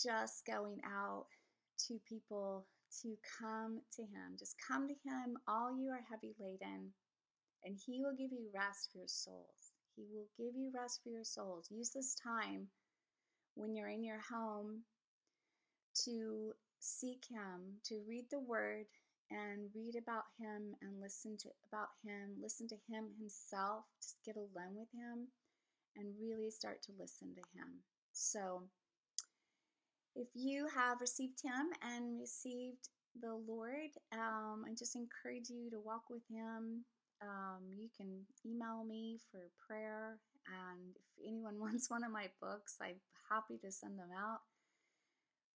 just 0.02 0.48
going 0.48 0.82
out 0.84 1.28
to 1.86 2.02
people 2.10 2.66
to 3.04 3.16
come 3.40 3.82
to 3.98 4.02
Him. 4.02 4.34
Just 4.40 4.56
come 4.58 4.88
to 4.88 4.96
Him, 5.06 5.38
all 5.48 5.78
you 5.78 5.92
are 5.92 6.02
heavy 6.10 6.34
laden, 6.40 6.90
and 7.64 7.78
He 7.86 8.02
will 8.02 8.18
give 8.18 8.32
you 8.32 8.50
rest 8.52 8.90
for 8.92 8.98
your 8.98 9.08
souls. 9.08 9.78
He 9.96 10.08
will 10.12 10.26
give 10.40 10.56
you 10.58 10.72
rest 10.74 11.02
for 11.04 11.10
your 11.10 11.24
souls. 11.24 11.68
Use 11.70 11.92
this 11.92 12.16
time 12.16 12.66
when 13.54 13.76
you're 13.76 13.90
in 13.90 14.04
your 14.04 14.22
home 14.28 14.82
to 16.06 16.54
seek 16.82 17.26
Him, 17.30 17.80
to 17.86 18.02
read 18.08 18.26
the 18.30 18.40
Word 18.40 18.88
and 19.30 19.70
read 19.74 19.96
about 19.96 20.26
Him 20.38 20.76
and 20.82 21.00
listen 21.00 21.38
to 21.38 21.50
about 21.72 21.90
Him, 22.04 22.36
listen 22.42 22.68
to 22.70 22.76
Him 22.90 23.06
Himself. 23.18 23.86
Just 24.02 24.18
get 24.26 24.36
alone 24.36 24.76
with 24.76 24.90
Him 24.94 25.28
and 25.96 26.14
really 26.20 26.50
start 26.50 26.82
to 26.84 26.92
listen 27.00 27.30
to 27.36 27.42
Him. 27.58 27.86
So, 28.12 28.64
if 30.16 30.28
you 30.34 30.68
have 30.76 31.00
received 31.00 31.42
Him 31.42 31.72
and 31.82 32.20
received 32.20 32.90
the 33.22 33.34
Lord, 33.48 33.92
um, 34.12 34.66
I 34.68 34.74
just 34.78 34.96
encourage 34.96 35.50
you 35.50 35.70
to 35.70 35.80
walk 35.80 36.10
with 36.10 36.24
Him. 36.30 36.84
Um, 37.22 37.62
you 37.78 37.88
can 37.96 38.26
email 38.46 38.84
me 38.84 39.20
for 39.32 39.40
prayer, 39.66 40.18
and 40.48 40.96
if 40.96 41.28
anyone 41.28 41.60
wants 41.60 41.90
one 41.90 42.04
of 42.04 42.12
my 42.12 42.28
books, 42.42 42.78
I'm 42.82 43.00
happy 43.30 43.58
to 43.60 43.72
send 43.72 44.00
them 44.00 44.10
out 44.18 44.42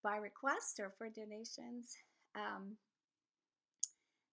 by 0.05 0.17
request 0.17 0.79
or 0.79 0.93
for 0.99 1.09
donations. 1.09 1.97
Um, 2.35 2.77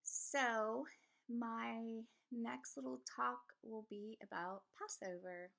so, 0.03 0.85
my 1.27 2.01
next 2.31 2.77
little 2.77 3.01
talk 3.17 3.41
will 3.63 3.87
be 3.89 4.17
about 4.21 4.61
Passover. 4.77 5.49